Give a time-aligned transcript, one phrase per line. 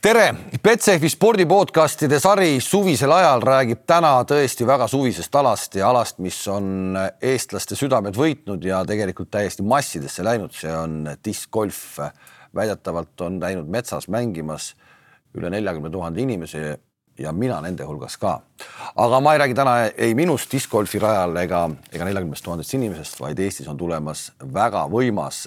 [0.00, 0.30] tere,
[0.64, 6.96] Betsafe spordipodcastide sari suvisel ajal räägib täna tõesti väga suvisest alast ja alast, mis on
[6.96, 11.98] eestlaste südamed võitnud ja tegelikult täiesti massidesse läinud, see on diskgolf.
[12.54, 14.74] väidetavalt on läinud metsas mängimas
[15.36, 16.78] üle neljakümne tuhande inimese
[17.18, 18.40] ja mina nende hulgas ka.
[18.96, 23.38] aga ma ei räägi täna ei minust diskgolfi rajal ega, ega neljakümnest tuhandest inimesest, vaid
[23.38, 25.46] Eestis on tulemas väga võimas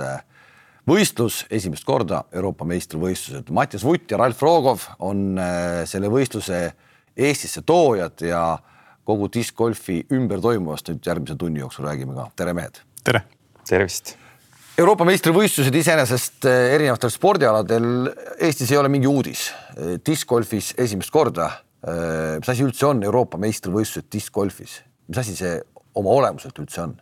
[0.90, 3.52] võistlus esimest korda Euroopa meistrivõistlused.
[3.56, 6.66] Mattias Vutt ja Ralf Rogov on äh, selle võistluse
[7.14, 8.42] Eestisse toojad ja
[9.06, 12.28] kogu diskgolfi ümber toimuvast nüüd järgmise tunni jooksul räägime ka.
[12.36, 12.82] tere, mehed.
[13.04, 13.24] tere.
[13.68, 14.16] tervist.
[14.80, 18.10] Euroopa meistrivõistlused iseenesest äh, erinevatel spordialadel
[18.42, 19.52] Eestis ei ole mingi uudis.
[19.78, 21.52] Äh, diskgolfis esimest korda.
[21.84, 24.78] mis asi üldse on Euroopa meistrivõistlused diskgolfis,
[25.12, 25.58] mis asi see
[26.00, 26.94] oma olemuselt üldse on?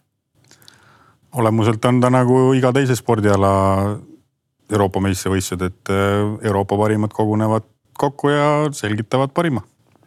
[1.34, 3.52] Olemuselt on ta nagu iga teise spordiala
[4.72, 7.68] Euroopa meistrivõistlused, et äh, Euroopa parimad kogunevad
[8.00, 9.62] kokku ja selgitavad parima.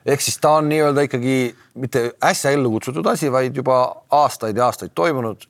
[0.05, 4.67] ehk siis ta on nii-öelda ikkagi mitte äsja ellu kutsutud asi, vaid juba aastaid ja
[4.67, 5.47] aastaid toimunud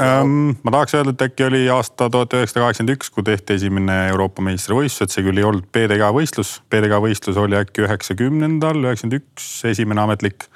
[0.00, 0.54] ähm,.
[0.62, 4.44] ma tahaks öelda, et äkki oli aasta tuhat üheksasada kaheksakümmend üks, kui tehti esimene Euroopa
[4.46, 10.04] meistrivõistlused, see küll ei olnud PDK võistlus, PDK võistlus oli äkki üheksakümnendal, üheksakümmend üks, esimene
[10.06, 10.50] ametlik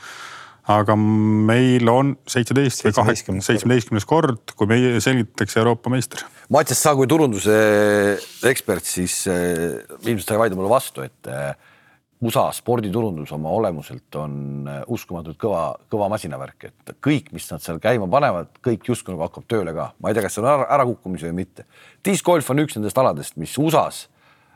[0.71, 6.23] aga meil on seitseteist või kaheksa, seitsmeteistkümnes kord, kui meie selgitatakse Euroopa meister.
[6.53, 7.57] Mattias, sa kui turunduse
[8.51, 11.53] ekspert, siis äh, ilmselt sa ei vaidle mulle vastu, et äh,
[12.21, 17.81] USA sporditurundus oma olemuselt on äh, uskumatult kõva, kõva masinavärk, et kõik, mis nad seal
[17.83, 19.91] käima panevad, kõik justkui nagu hakkab tööle ka.
[19.99, 21.67] ma ei tea, kas see on ära, ärakukkumisi või mitte.
[22.05, 24.09] diskgolf on üks nendest aladest, mis USA-s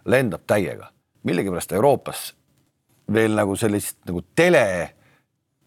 [0.05, 0.91] lendab täiega,
[1.25, 2.34] millegipärast Euroopas
[3.12, 4.67] veel nagu sellist nagu tele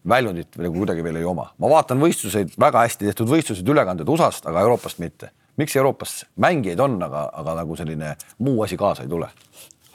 [0.08, 1.50] väljundit nagu kuidagi veel ei oma.
[1.58, 5.32] ma vaatan võistluseid, väga hästi tehtud võistlused, ülekanded USA-st, aga Euroopast mitte.
[5.56, 9.28] miks Euroopas mängijaid on, aga, aga nagu selline muu asi kaasa ei tule?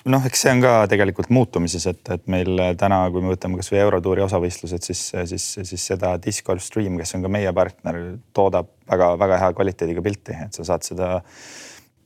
[0.06, 3.80] noh, eks see on ka tegelikult muutumises, et, et meil täna, kui me võtame kasvõi
[3.84, 8.00] Eurotuuri osavõistlused, siis, siis, siis seda Disc Golf Stream, kes on ka meie partner,
[8.36, 11.14] toodab väga-väga hea kvaliteediga pilti, et sa saad seda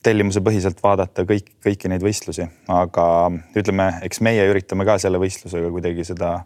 [0.06, 3.08] tellimuse põhiselt vaadata kõik, kõiki neid võistlusi, aga
[3.58, 6.36] ütleme, eks meie üritame ka selle võistlusega kuidagi seda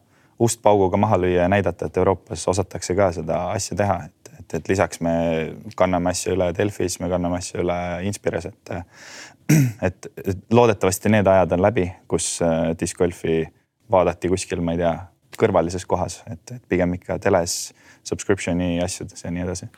[0.42, 4.54] ust pauguga maha lüüa ja näidata, et Euroopas osatakse ka seda asja teha, et, et,
[4.58, 5.14] et lisaks me
[5.78, 8.74] kanname asju üle Delfis, me kanname asju üle Inspires, et,
[9.88, 13.42] et, et loodetavasti need ajad on läbi, kus äh, disc golfi
[13.92, 14.96] vaadati kuskil, ma ei tea,
[15.38, 17.72] kõrvalises kohas, et pigem ikka teles,
[18.06, 19.70] subscription'i asjades ja nii edasi.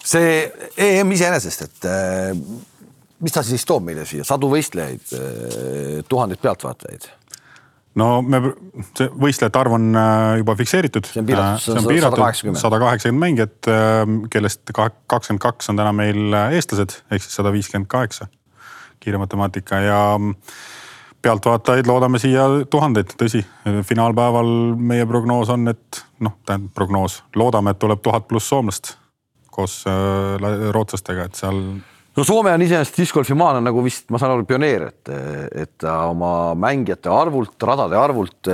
[0.00, 0.42] see
[0.80, 2.32] EM iseenesest, et äh,
[3.20, 7.10] mis ta siis toob meile siia, sadu võistlejaid, äh, tuhandeid pealtvaatajaid
[7.98, 8.40] no me,
[8.96, 11.08] see võistlejate arv on äh, juba fikseeritud.
[11.10, 12.60] see on piiratud, see on kaheksakümmend.
[12.62, 14.02] sada kaheksakümmend mängijat, äh,
[14.32, 18.28] kellest kakskümmend kaks on täna meil äh, eestlased ehk siis sada viiskümmend kaheksa.
[19.00, 20.34] kiire matemaatika ja mm,
[21.22, 23.42] pealtvaatajaid loodame siia tuhandeid, tõsi.
[23.84, 28.96] finaalpäeval meie prognoos on, et noh, tähendab prognoos, loodame, et tuleb tuhat pluss soomlast
[29.50, 29.82] koos
[30.72, 31.58] rootslastega, et seal
[32.20, 35.12] no Soome on iseenesest discgolfi maana nagu vist ma saan aru pioneer, et,
[35.64, 38.50] et ta oma mängijate arvult, radade arvult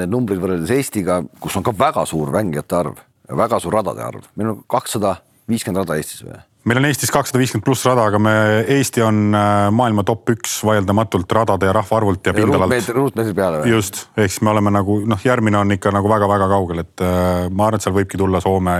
[0.00, 3.04] need numbrid võrreldes Eestiga, kus on ka väga suur mängijate arv,
[3.42, 5.18] väga suur radade arv, meil on kakssada
[5.50, 6.40] viiskümmend rada Eestis või?
[6.68, 8.34] meil on Eestis kakssada viiskümmend pluss rada, aga me,
[8.70, 12.90] Eesti on äh, maailma top üks vaieldamatult radade ja rahvaarvult ja pindalalt.
[12.94, 13.72] ruutmeetri peale või?
[13.74, 17.48] just, ehk siis me oleme nagu noh, järgmine on ikka nagu väga-väga kaugel, et äh,
[17.50, 18.76] ma arvan, et seal võibki tulla Soome,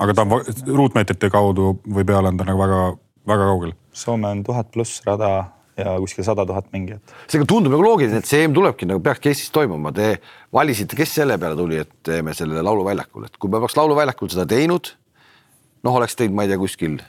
[0.00, 0.42] aga ta on
[0.82, 2.82] ruutmeetrite kaudu või peale on ta nagu väga
[3.30, 3.74] väga kaugel.
[3.96, 5.30] Soome on tuhat pluss rada
[5.80, 7.14] ja kuskil sada tuhat mängijat.
[7.30, 9.92] seega tundub nagu loogiline, et see EM tulebki nagu peakski Eestis toimuma.
[9.96, 10.16] Te
[10.52, 14.46] valisite, kes selle peale tuli, et teeme selle lauluväljakul, et kui me poleks lauluväljakul seda
[14.50, 14.92] teinud,
[15.86, 17.00] noh, oleks teinud, ma ei tea, kuskil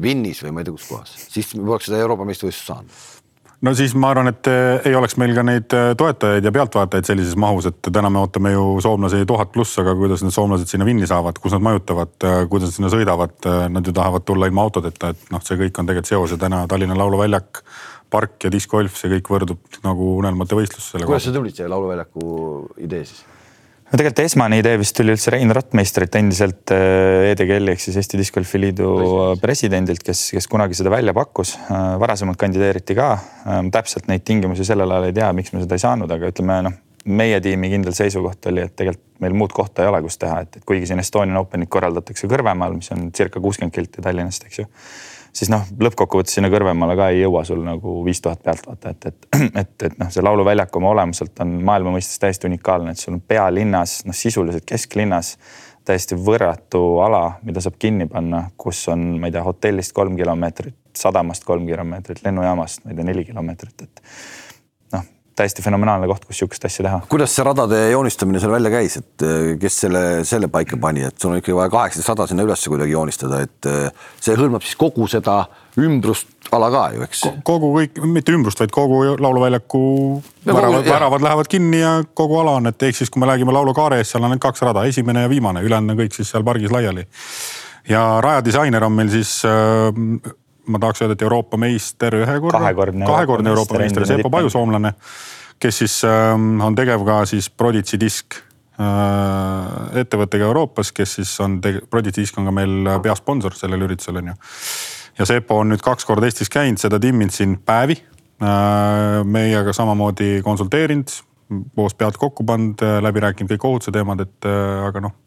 [0.00, 3.23] Vinnis või ma ei tea, kus kohas, siis me poleks seda Euroopa meistrivõistlust saanud
[3.64, 7.08] no siis ma arvan, et eh, ei oleks meil ka neid eh, toetajaid ja pealtvaatajaid
[7.08, 10.86] sellises mahus, et täna me ootame ju soomlasi tuhat pluss, aga kuidas need soomlased sinna
[10.88, 13.36] Vinni saavad, kus nad majutavad, eh, kuidas nad sinna sõidavad,
[13.72, 16.64] nad ju tahavad tulla ilma autodeta, et noh, see kõik on tegelikult seos ja täna
[16.70, 17.62] Tallinna Lauluväljak,
[18.14, 20.92] park ja diskgolf, see kõik võrdub nagu unelmate võistlus.
[21.00, 22.26] kuidas sa tulid selle Lauluväljaku
[22.84, 23.24] idee siis?
[23.94, 28.18] No tegelikult esmane idee vist tuli üldse Rein Rottmeistrit, endiselt äh, EDGL-i ehk siis Eesti
[28.18, 28.88] Discgolfi Liidu
[29.38, 31.54] presidendilt, kes, kes kunagi seda välja pakkus.
[31.68, 33.12] Äh, varasemalt kandideeriti ka,
[33.46, 36.58] ähm, täpselt neid tingimusi sellel ajal ei tea, miks me seda ei saanud, aga ütleme
[36.66, 40.40] noh, meie tiimi kindel seisukoht oli, et tegelikult meil muud kohta ei ole, kus teha,
[40.42, 44.66] et kuigi siin Estonian Openit korraldatakse Kõrvemaal, mis on circa kuuskümmend kilti Tallinnast, eks ju
[45.34, 49.28] siis noh, lõppkokkuvõttes sinna Kõrvemaale ka ei jõua sul nagu viis tuhat pealtvaatajat, et,
[49.62, 53.22] et, et noh, see lauluväljak oma olemuselt on maailma mõistes täiesti unikaalne, et sul on
[53.34, 55.34] pealinnas, noh sisuliselt kesklinnas
[55.84, 60.76] täiesti võrratu ala, mida saab kinni panna, kus on, ma ei tea, hotellist kolm kilomeetrit,
[60.96, 64.04] sadamast kolm kilomeetrit, lennujaamast, ma ei tea, neli kilomeetrit, et
[65.36, 67.00] täiesti fenomenaalne koht, kus sihukest asja teha.
[67.10, 71.18] kuidas see radade joonistamine seal välja käis, et äh, kes selle, selle paika pani, et
[71.18, 74.78] sul on ikkagi vaja kaheksateist rada sinna üles kuidagi joonistada, et äh, see hõlmab siis
[74.80, 75.40] kogu seda
[75.80, 77.24] ümbrust ala ka ju, eks?
[77.46, 79.82] kogu kõik, mitte ümbrust, vaid kogu lauluväljaku
[80.46, 83.98] väravad, väravad lähevad kinni ja kogu ala on, et ehk siis, kui me räägime laulukaare
[84.02, 86.74] ees, seal on ainult kaks rada, esimene ja viimane, ülejäänud on kõik siis seal pargis
[86.74, 87.06] laiali.
[87.88, 90.34] ja rajadisainer on meil siis äh,
[90.66, 94.94] ma tahaks öelda, et Euroopa meister ühe korra, kahekordne, kahekordne Euroopa meister, Sepo Paju, soomlane,
[95.62, 101.60] kes siis äh, on tegev ka siis Prodigy disk äh, ettevõttega Euroopas, kes siis on,
[101.90, 104.38] Prodigy disk on ka meil peasponsor sellel üritusel on ju.
[105.20, 109.20] ja Sepo on nüüd kaks korda Eestis käinud, seda timminud siin päevi äh,.
[109.24, 111.12] meiega samamoodi konsulteerinud,
[111.76, 115.20] koos pealt kokku pannud, läbi rääkinud kõik ohutuse teemad, et äh, aga noh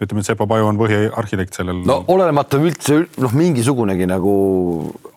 [0.00, 1.82] ütleme, et Sepo Paju on põhiarhitekt sellel.
[1.88, 4.32] no olenemata üldse noh, mingisugunegi nagu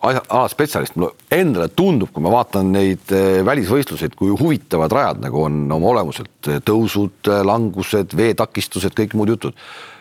[0.04, 5.64] alaspetsialist, mulle endale tundub, kui ma vaatan neid eh, välisvõistluseid, kui huvitavad rajad nagu on
[5.72, 9.56] oma olemuselt eh, tõusud, eh, langused, veetakistused, kõik muud jutud,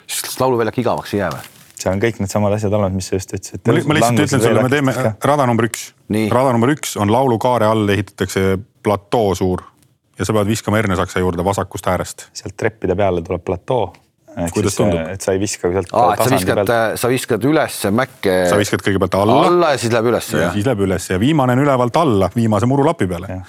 [0.07, 1.51] siis lauluväljak igavaks ei jää või?
[1.83, 3.63] seal on kõik needsamad asjad olnud, mis sa just ütlesid.
[3.67, 4.93] ma lihtsalt ütlen sulle, me teeme
[5.25, 5.89] rada number üks.
[6.31, 9.65] rada number üks on laulukaare all ehitatakse platoo suur
[10.19, 12.27] ja sa pead viskama hernesaksa juurde vasakust äärest.
[12.33, 13.91] sealt treppide peale tuleb platoo
[14.53, 15.01] kuidas tundub?
[15.13, 15.91] et sa ei viska sealt.
[15.93, 18.37] sa viskad, sa viskad ülesse mäkke.
[18.49, 19.39] sa viskad kõigepealt alla.
[19.47, 20.39] alla ja siis läheb ülesse.
[20.41, 23.41] ja siis läheb üles ja viimane on ülevalt alla, viimase murulapi peale.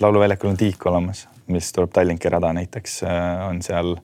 [0.00, 3.96] lauluväljakul on tiik olemas, mis tuleb Tallinki rada näiteks äh, on seal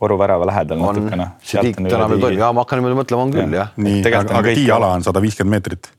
[0.00, 1.30] Oru värava lähedal natukene.
[1.40, 3.70] see tiik täna veel toimib, jaa ma hakkan niimoodi mõtlema, on küll jah.
[3.80, 5.92] nii, aga, aga tiiala on sada viiskümmend meetrit.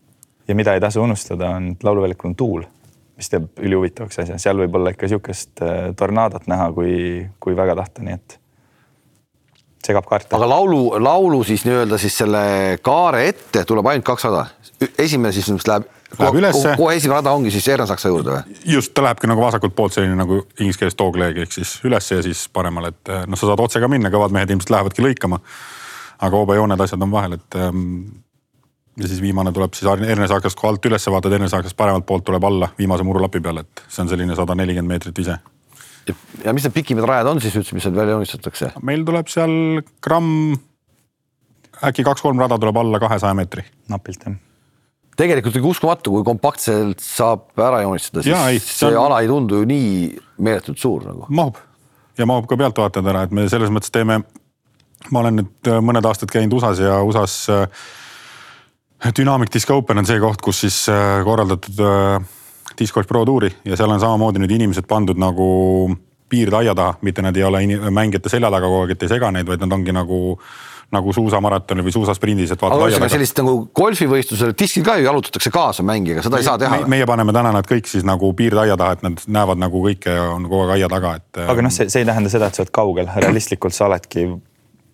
[0.48, 2.68] ja mida ei tasu unustada, on, et lauluväljakul on tuul
[3.18, 6.92] mis teeb ülihuvitavaks asja, seal võib olla ikka sihukest äh, tornaadot näha, kui,
[7.42, 8.38] kui väga tahta, nii et
[9.88, 10.30] segab kaarte.
[10.36, 12.42] aga laulu, laulu siis nii-öelda siis selle
[12.86, 14.46] kaare ette tuleb ainult kaks rada.
[15.00, 15.88] esimene siis läheb,
[16.20, 16.76] läheb ülesse.
[16.80, 18.60] kohe esimene rada ongi siis Eerna-Saksa juurde või?
[18.74, 22.28] just, ta lähebki nagu vasakult poolt selline nagu inglise keeles dogleg ehk siis ülesse ja
[22.28, 25.42] siis paremale, et noh, sa saad otse ka minna, kõvad mehed ilmselt lähevadki lõikama.
[26.18, 27.84] aga hoobejooned, asjad on vahel, et ähm,
[28.98, 32.72] ja siis viimane tuleb siis Ernesaakast, kui alt üles vaatad, Ernesaakast paremalt poolt tuleb alla
[32.80, 35.38] viimase murulapi peale, et see on selline sada nelikümmend meetrit ise
[36.44, 38.72] ja mis need pikimad rajad on siis üldse, mis seal välja joonistatakse?
[38.88, 39.54] meil tuleb seal
[40.04, 40.58] gramm,
[41.88, 43.66] äkki kaks-kolm rada tuleb alla kahesaja meetri.
[43.92, 44.38] napilt jah.
[45.18, 49.00] tegelikult ikka uskumatu, kui kompaktselt saab ära joonistada, siis ja, ei, see on...
[49.06, 49.94] ala ei tundu ju nii
[50.48, 51.30] meeletult suur nagu.
[51.30, 51.62] mahub
[52.18, 54.22] ja mahub ka pealtvaatajad ära, et me selles mõttes teeme,
[55.14, 57.86] ma olen nüüd äh, mõned aastad käinud USA-s ja USA-s äh,
[59.18, 61.82] Dynamic Disc Open on see koht, kus siis äh, korraldatud
[62.80, 65.48] Disc Golf Pro tuuri ja seal on samamoodi nüüd inimesed pandud nagu
[66.30, 69.32] piirde aia taha, mitte nad ei ole mängijate selja taga kogu aeg, et ei sega
[69.32, 70.38] neid, vaid nad ongi nagu
[70.88, 73.10] nagu suusamaratonil või suusasprindis, et vaatad aia taga.
[73.12, 76.92] sellist nagu golfivõistlusel diskil ka ju jalutatakse kaasa mängijaga, seda me, ei saa teha me,.
[76.96, 80.14] meie paneme täna nad kõik siis nagu piirde aia taha, et nad näevad nagu kõike
[80.16, 81.42] ja on kogu aeg aia taga, et.
[81.44, 84.30] aga noh, see, see ei tähenda seda, et sa oled kaugel, realistlikult sa oledki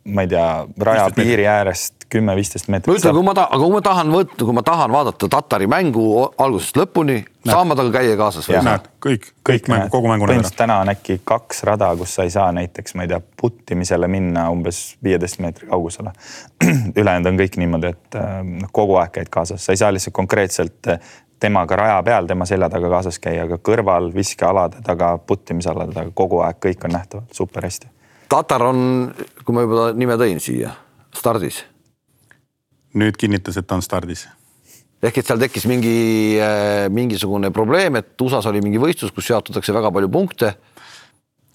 [0.05, 0.47] ma ei tea,
[0.79, 2.91] raja piiri äärest kümme-viisteist meetrit.
[2.91, 5.67] ma ütlen, kui ma tahan, aga kui ma tahan võtta, kui ma tahan vaadata Tatari
[5.71, 6.03] mängu
[6.43, 7.15] algusest lõpuni,
[7.47, 8.59] saan ma temaga käia kaasas või?
[8.67, 12.35] näed, kõik, kõik mängu, kogu mängu põhimõtteliselt täna on äkki kaks rada, kus sa ei
[12.35, 16.13] saa näiteks, ma ei tea, puttimisele minna umbes viieteist meetri kaugusele.
[16.99, 20.91] ülejäänud on kõik niimoodi, et noh, kogu aeg käid kaasas, sa ei saa lihtsalt konkreetselt
[20.91, 21.01] äh,
[21.43, 26.43] temaga raja peal, tema selja taga kaasas käia, aga kõrval viskealade taga, puttimisalade taga kogu
[26.43, 27.31] aeg kõik on nähtavad.
[27.35, 27.89] Super hästi
[28.29, 29.11] Tatar on,
[29.45, 30.73] kui ma juba nime tõin siia,
[31.15, 31.63] stardis.
[32.93, 34.27] nüüd kinnitas, et ta on stardis.
[35.03, 39.73] ehk et seal tekkis mingi äh, mingisugune probleem, et USA-s oli mingi võistlus, kus jaotatakse
[39.73, 40.53] väga palju punkte.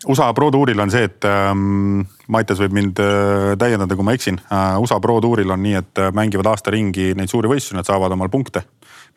[0.07, 4.39] USA Pro Touril on see, et ähm, Mattias võib mind äh, täiendada, kui ma eksin
[4.47, 4.77] äh,.
[4.79, 8.15] USA Pro Touril on nii, et äh, mängivad aasta ringi neid suuri võistlusi, nad saavad
[8.15, 8.63] omal punkte.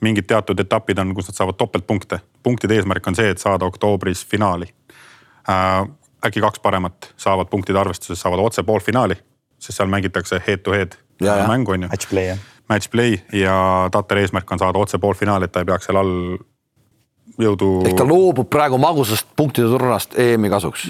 [0.02, 2.20] mingid teatud etapid on, kus nad saavad topeltpunkte.
[2.44, 4.74] punktide eesmärk on see, et saada oktoobris finaali
[5.50, 5.86] äh,
[6.26, 9.18] äkki kaks paremat saavad punktide arvestuses, saavad otse poolfinaali,
[9.60, 11.92] sest seal mängitakse head to head ja, mängu on ju.
[11.92, 12.48] Match play jah.
[12.70, 16.16] Match play ja Tatari eesmärk on saada otse poolfinaali, et ta ei peaks seal all
[17.42, 17.74] jõudu.
[17.88, 20.90] ehk ta loobub praegu magusast punktide turnast EM-i kasuks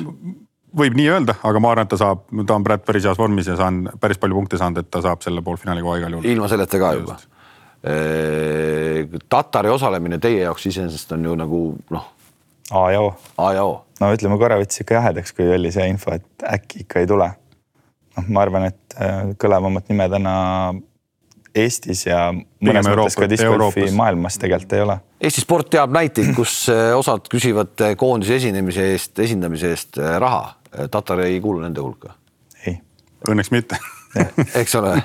[0.78, 3.50] võib nii öelda, aga ma arvan, et ta saab, ta on praegu päris heas vormis
[3.52, 6.30] ja saan päris palju punkte saanud, et ta saab selle poolfinaali kohe igal juhul.
[6.32, 7.18] ilma selleta ka juba.
[9.30, 12.10] Tatari osalemine teie jaoks iseenesest on ju nagu noh.
[12.72, 13.16] A ja O.
[13.38, 16.86] A ja O no ütleme korra võttis ikka jahedaks, kui oli see info, et äkki
[16.86, 17.30] ikka ei tule.
[18.18, 20.34] noh, ma arvan, et äh, kõlavamat nime täna
[21.52, 24.98] Eestis ja mõnes mõttes ka discgolfi maailmas tegelikult ei ole.
[25.20, 30.56] Eesti sport teab näiteid, kus äh, osad küsivad äh, koondise esinemise eest, esindamise eest raha.
[30.92, 32.14] Tatar ei kuulu nende hulka.
[32.66, 32.78] ei.
[33.28, 33.80] Õnneks mitte
[34.62, 34.96] eks ole.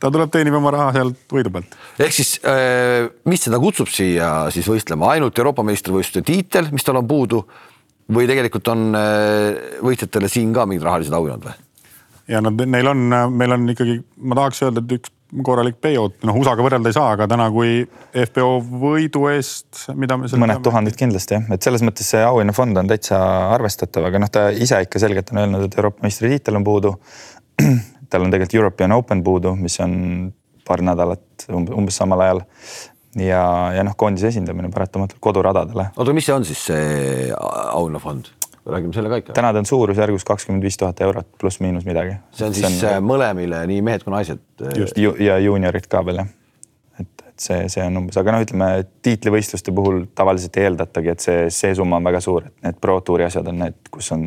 [0.00, 1.76] ta tuleb teenib oma raha sealt võidu pealt.
[1.98, 7.00] ehk siis, äh, mis seda kutsub siia siis võistlema, ainult Euroopa meistrivõistluste tiitel, mis tal
[7.00, 7.42] on puudu
[8.12, 11.56] või tegelikult on äh, võitjatele siin ka mingid rahalised auhinnad või?
[12.28, 15.12] ja nad, neil on, meil on ikkagi, ma tahaks öelda, et üks
[15.46, 17.80] korralik payout, noh USA-ga võrrelda ei saa, aga täna kui
[18.14, 18.50] FPO
[18.82, 20.30] võidu eest, mida me.
[20.42, 23.18] mõned tuhanded kindlasti jah, et selles mõttes see auhinnafond on täitsa
[23.56, 26.94] arvestatav, aga noh, ta ise ikka selgelt on öelnud, et Euroopa meistritiitel on puudu.
[28.10, 30.32] Tal on tegelikult European Open puudu, mis on
[30.66, 32.42] paar nädalat umbes samal ajal
[33.22, 33.42] ja,
[33.76, 35.90] ja noh, koondise esindamine paratamatult koduradadele.
[35.96, 38.32] oota, mis see on siis see auhinnafond?
[38.66, 39.32] räägime selle ka ikka.
[39.32, 42.16] täna ta on suurusjärgus kakskümmend viis tuhat eurot pluss-miinus midagi.
[42.32, 43.06] see on siis see on...
[43.06, 44.42] Mõlemile, nii mehed kui naised.
[44.76, 46.32] just ju, ja juuniorid ka veel jah.
[47.00, 48.70] et, et see, see on umbes, aga noh, ütleme
[49.06, 52.98] tiitlivõistluste puhul tavaliselt ei eeldatagi, et see, see summa on väga suur, et need Pro
[53.06, 54.26] Touri asjad on need, kus on,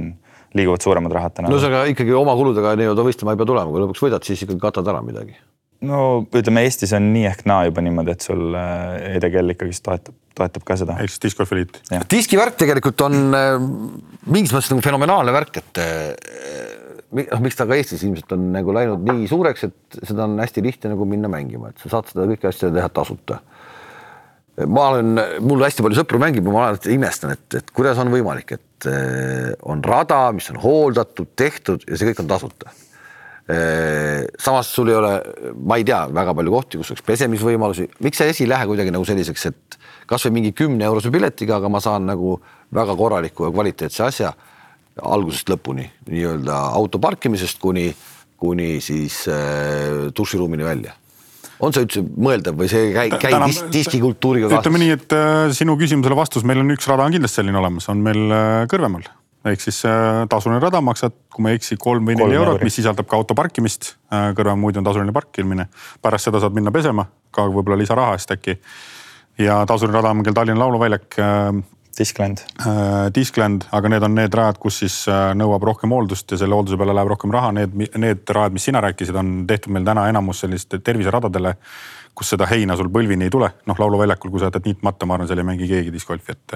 [0.57, 1.51] liiguvad suuremad rahad täna.
[1.51, 4.61] no ühesõnaga ikkagi oma kuludega nii-öelda võistlema ei pea tulema, kui lõpuks võidad, siis ikkagi
[4.63, 5.37] katad ära midagi
[5.85, 10.65] no ütleme, Eestis on nii ehk naa juba niimoodi, et sul EDGL ikkagist toetab, toetab
[10.67, 10.97] ka seda.
[11.03, 11.81] ehk siis diskgolfiliit.
[12.11, 13.55] diskivärk tegelikult on äh,
[14.27, 18.75] mingis mõttes nagu fenomenaalne värk, et äh, noh, miks ta ka Eestis ilmselt on nagu
[18.75, 22.27] läinud nii suureks, et seda on hästi lihtne nagu minna mängima, et sa saad seda
[22.33, 23.39] kõike asja teha tasuta.
[24.67, 28.11] Ma olen, mul hästi palju sõpru mängib ja ma alati imestan, et, et kuidas on
[28.11, 32.77] võimalik, et äh, on rada, mis on hooldatud, tehtud ja see kõik on tasuta.
[34.37, 35.09] Samas sul ei ole,
[35.65, 38.93] ma ei tea, väga palju kohti, kus oleks pesemisvõimalusi, miks see asi ei lähe kuidagi
[38.93, 42.35] nagu selliseks, et kasvõi mingi kümne eurose piletiga, aga ma saan nagu
[42.77, 44.35] väga korraliku ja kvaliteetse asja
[45.01, 47.89] algusest lõpuni nii-öelda auto parkimisest kuni,
[48.37, 50.93] kuni siis äh, duširuumini välja
[51.59, 54.63] on see üldse mõeldav või see käib käi dis, diskikultuuriga kaasas?
[54.63, 57.89] ütleme nii, et äh, sinu küsimusele vastus, meil on üks rada on kindlasti selline olemas,
[57.91, 59.07] on meil äh, Kõrvemaal
[59.49, 62.75] ehk siis äh, tasuline rada maksad, kui ma ei eksi, kolm või neli eurot, mis
[62.75, 63.93] sisaldab ka auto parkimist.
[64.11, 65.69] Kõrval muidu on tasuline parkimine,
[66.03, 68.57] pärast seda saad minna pesema ka võib-olla lisaraha eest äkki.
[69.39, 71.15] ja tasuline rada on küll Tallinna Lauluväljak.
[71.99, 72.43] Äh, Discland.
[73.15, 74.97] Discland, aga need on need rajad, kus siis
[75.35, 77.51] nõuab rohkem hooldust ja selle hoolduse peale läheb rohkem raha.
[77.59, 81.55] Need, need rajad, mis sina rääkisid, on tehtud meil täna enamus selliste terviseradadele
[82.19, 85.29] kus seda heina sul põlvini ei tule, noh lauluväljakul, kui sa jätad niitmata, ma arvan,
[85.29, 86.55] seal ei mängi keegi discgolfi, et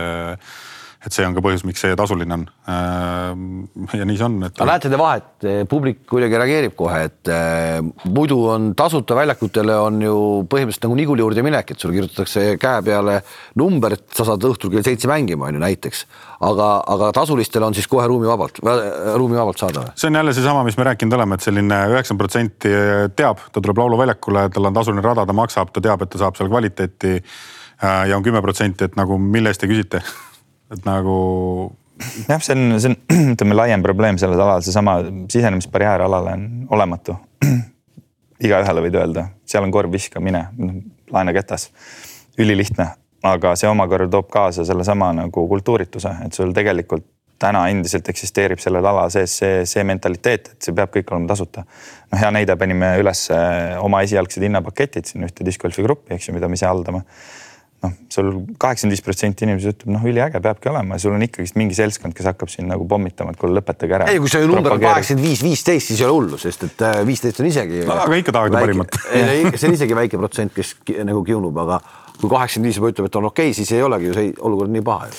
[1.03, 2.45] et see on ka põhjus, miks see tasuline on.
[2.71, 4.55] Äh, ja nii see on et....
[4.57, 10.01] aga näete te vahet, publik kuidagi reageerib kohe, et äh, muidu on tasuta väljakutele on
[10.03, 10.15] ju
[10.51, 13.19] põhimõtteliselt nagu Niguli juurde minek, et sulle kirjutatakse käe peale
[13.59, 16.05] number, et sa saad õhtul kell seitse mängima on ju näiteks.
[16.43, 18.59] aga, aga tasulistel on siis kohe ruumivabalt,
[19.15, 19.97] ruumivabalt saada või?
[19.99, 22.71] see on jälle seesama, mis me rääkinud oleme, et selline üheksakümmend protsenti
[23.15, 26.39] teab, ta tuleb lauluväljakule, tal on tasuline rada, ta maksab, ta teab, et ta saab
[26.39, 27.19] seal kvaliteeti.
[27.83, 30.03] Äh, ja on kümme protsenti, et nagu mille eest te küsite
[30.71, 31.17] et nagu.
[32.27, 32.97] jah, see on, see on,
[33.35, 34.99] ütleme laiem probleem sellel alal, seesama
[35.31, 37.17] sisenemisbarjäär alale on olematu.
[38.43, 40.47] igaühele võid öelda, seal on korv, viska, mine,
[41.13, 41.69] laena ketas.
[42.37, 42.87] ülilihtne,
[43.29, 47.05] aga see omakorda toob kaasa sellesama nagu kultuurituse, et sul tegelikult
[47.43, 51.65] täna endiselt eksisteerib sellel alal sees see, see mentaliteet, et see peab kõik olema tasuta.
[52.11, 53.25] noh, hea näide, panime üles
[53.83, 57.03] oma esialgsed hinnapaketid siin ühte discgolfi gruppi, eks ju, mida me ise haldame
[57.83, 61.57] noh, sul kaheksakümmend viis protsenti inimesi ütleb, noh, üliäge peabki olema ja sul on ikkagist
[61.59, 64.09] mingi seltskond, kes hakkab siin nagu pommitama, et kuule, lõpetage ära.
[64.11, 66.99] ei, kui see number on kaheksakümmend viis, viisteist, siis ei ole hullu, sest et äh,
[67.07, 67.99] viisteist on isegi no,.
[68.05, 68.99] aga ikka tahavad ju parimat.
[69.59, 71.79] see on isegi väike protsent, kes nagu kiunub, aga
[72.19, 74.73] kui kaheksakümmend viis juba ütleb, et on okei okay,, siis ei olegi ju see olukord
[74.73, 75.09] nii paha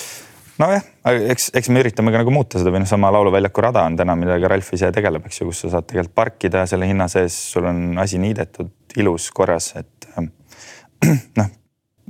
[0.61, 0.85] nojah,
[1.33, 4.15] eks, eks me üritame ka nagu muuta seda või noh, sama Lauluväljaku rada on täna,
[4.15, 7.67] millega Ralf ise tegeleb, eks ju, kus sa saad tegelikult parkida selle hinna sees, sul
[7.67, 10.09] on asi niidetud, ilus, korras, et
[11.41, 11.51] noh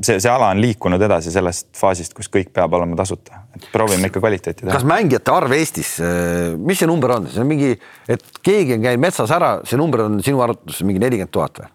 [0.02, 4.10] see, see ala on liikunud edasi sellest faasist, kus kõik peab olema tasuta, et proovime
[4.10, 4.74] ikka kvaliteeti teha.
[4.76, 7.72] kas mängijate arv Eestis, äh, mis see number on, see on mingi,
[8.12, 11.72] et keegi on käinud metsas ära, see number on sinu arvates mingi nelikümmend tuhat või?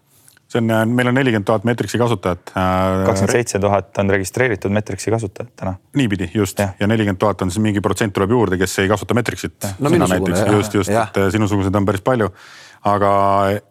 [0.51, 2.53] see on, äh, meil on nelikümmend tuhat Metrixi kasutajat.
[2.59, 5.75] Äh, kakskümmend seitse tuhat on registreeritud Metrixi kasutajat täna.
[5.95, 9.17] niipidi just ja, ja nelikümmend tuhat on siis mingi protsent tuleb juurde, kes ei kasuta
[9.17, 9.71] Metrixit.
[9.79, 10.45] no minusugune.
[10.57, 12.29] just, just, et sinusuguseid on päris palju.
[12.83, 13.09] aga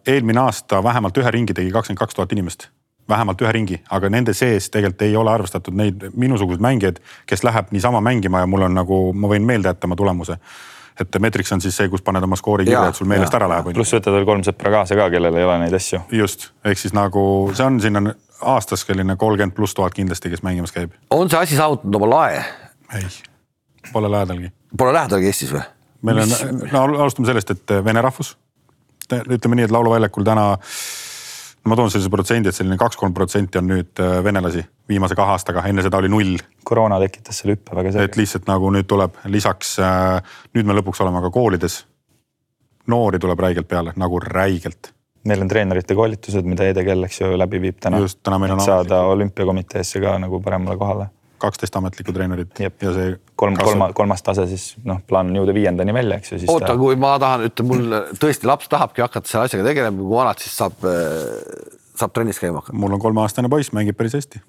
[0.07, 2.69] eelmine aasta vähemalt ühe ringi tegi kakskümmend kaks tuhat inimest
[3.09, 7.71] vähemalt ühe ringi, aga nende sees tegelikult ei ole arvestatud neid minusuguseid mängijaid, kes läheb
[7.71, 10.37] niisama mängima ja mul on nagu, ma võin meelde jätta oma tulemuse
[10.99, 13.47] et Metrix on siis see, kus paned oma skoori kirja, et sul meelest ja, ära
[13.49, 13.71] läheb.
[13.75, 16.01] pluss võtad veel kolm sõpra kaasa ka, kellel ei ole neid asju.
[16.13, 17.23] just, ehk siis nagu
[17.57, 18.11] see on, siin on
[18.53, 20.93] aastas selline kolmkümmend pluss tuhat kindlasti, kes mängimas käib.
[21.09, 22.43] on see asi saavutanud oma lae?
[22.97, 23.07] ei,
[23.93, 24.51] pole lähedalgi.
[24.77, 25.63] Pole lähedalgi Eestis või?
[26.07, 26.35] meil on,
[26.71, 28.35] no alustame sellest, et vene rahvus.
[29.11, 30.51] ütleme nii, et Lauluväljakul täna
[31.65, 35.63] ma toon sellise protsendi, et selline kaks-kolm protsenti on nüüd äh, venelasi viimase kahe aastaga,
[35.69, 36.39] enne seda oli null.
[36.67, 38.11] koroona tekitas selle hüppe väga selgelt.
[38.11, 41.83] et lihtsalt nagu nüüd tuleb lisaks, äh, nüüd me lõpuks oleme ka koolides.
[42.87, 44.93] noori tuleb räigelt peale, nagu räigelt.
[45.25, 48.01] meil on treenerite koolitused, mida Edegel, eks ju, läbi viib täna.
[48.01, 51.09] just, täna meil on saada olümpiakomiteesse ka nagu paremale kohale.
[51.41, 52.77] Kaksteist ametlikku treenerit Jep.
[52.85, 56.41] ja see kolm, kolma, kolmas tase siis noh, plaan on jõuda viiendani välja, eks ju.
[56.47, 60.15] oota ta..., kui ma tahan, ütleme mul tõesti laps tahabki hakata selle asjaga tegelema, kui
[60.15, 60.87] vanad siis saab,
[61.99, 62.77] saab trennis käima hakata?
[62.77, 64.43] mul on kolmeaastane poiss, mängib päris hästi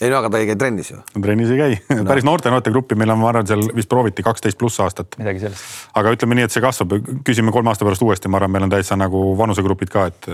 [0.00, 0.98] ei no aga ta ei käi trennis ju.
[1.22, 4.58] trennis ei käi no., päris noorte noortegruppi meil on, ma arvan, seal vist prooviti kaksteist
[4.60, 5.16] pluss aastat.
[5.20, 5.64] midagi sellist.
[5.96, 6.94] aga ütleme nii, et see kasvab,
[7.26, 10.30] küsime kolme aasta pärast uuesti, ma arvan, meil on täitsa nagu vanusegrupid ka, et.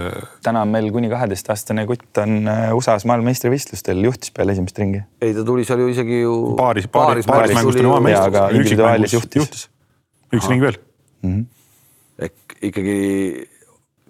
[0.47, 5.03] täna on meil kuni kaheteistaastane kutt on äh, USA-s maailmameistrivõistlustel, juhtis peale esimest ringi.
[5.23, 6.37] ei, ta tuli seal ju isegi ju.
[6.59, 8.31] paaris, paaris, paaris mängus tuli maailmameistriks.
[8.35, 9.69] aga individuaalis juhtis, juhtis..
[10.35, 10.81] üks ring veel
[11.23, 11.35] mm.
[11.35, 11.45] -hmm.
[12.29, 12.97] ehk ikkagi,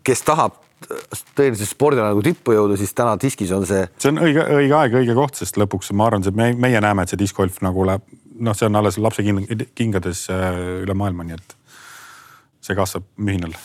[0.06, 0.62] kes tahab
[1.36, 3.86] tõeliselt spordina nagu tippu jõuda, siis täna diskis on see.
[4.02, 7.04] see on õige, õige aeg, õige koht, sest lõpuks ma arvan, et me, meie näeme,
[7.04, 8.04] et see diskgolf nagu läheb,
[8.36, 9.24] noh, see on alles lapse
[9.74, 11.56] kingades äh, üle maailma, nii et
[12.66, 13.56] see kasvab mühinal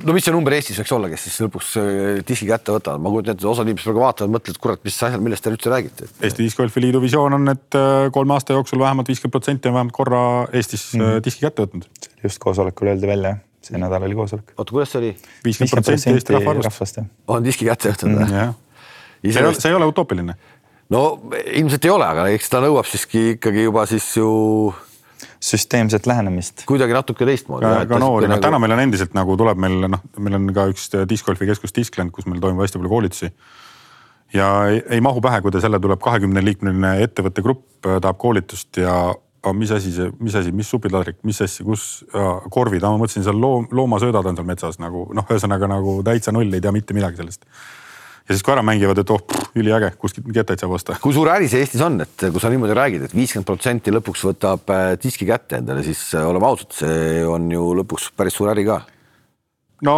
[0.00, 3.12] no mis see number Eestis võiks olla, kes siis lõpuks äh, diski kätte võtavad, ma
[3.12, 6.08] kujutan ette, osa inimesi praegu vaatavad, mõtlevad, kurat, mis asjal, millest te üldse räägite.
[6.24, 9.96] Eesti Discgolfi Liidu visioon on, et äh, kolme aasta jooksul vähemalt viiskümmend protsenti on vähemalt
[9.96, 11.24] korra Eestis mm -hmm.
[11.24, 11.88] diski kätte võtnud.
[12.24, 14.54] just koosolekul öeldi välja see nädal oli koosolek.
[14.56, 15.12] oota, kuidas see oli?
[15.44, 17.02] viiskümmend protsenti Eesti rahvaarvust.
[17.28, 18.54] on diski kätte võtnud või mm,?
[19.30, 20.36] see ei ole, see ei ole utoopiline.
[20.90, 21.02] no
[21.42, 24.30] ilmselt ei ole, aga eks ta nõuab siiski ikkagi juba siis ju
[25.42, 26.64] süsteemset lähenemist.
[26.66, 27.66] kuidagi natuke teistmoodi.
[27.88, 28.44] ka, noori, noh nagu...
[28.44, 32.14] täna meil on endiselt nagu tuleb meil noh, meil on ka üks discgolfi keskus Discland,
[32.14, 33.32] kus meil toimub hästi palju koolitusi.
[34.34, 38.82] ja ei, ei mahu pähe, kui ta selle tuleb kahekümne liikmeline ettevõtte grupp tahab koolitust
[38.82, 38.96] ja
[39.42, 42.04] aga mis asi see, mis asi, mis supitladrik, mis asja, kus
[42.54, 46.52] korvid, ma mõtlesin seal loom, loomasöödad on seal metsas nagu noh, ühesõnaga nagu täitsa null,
[46.54, 47.48] ei tea mitte midagi sellest.
[48.28, 49.24] ja siis kui ära mängivad, et oh,
[49.58, 50.98] üliäge, kuskilt kettaid saab osta.
[51.02, 54.22] kui suur äri see Eestis on, et kui sa niimoodi räägid, et viiskümmend protsenti lõpuks
[54.30, 58.52] võtab äh, diski kätte endale, siis äh, oleme ausad, see on ju lõpuks päris suur
[58.54, 58.78] äri ka.
[59.88, 59.96] no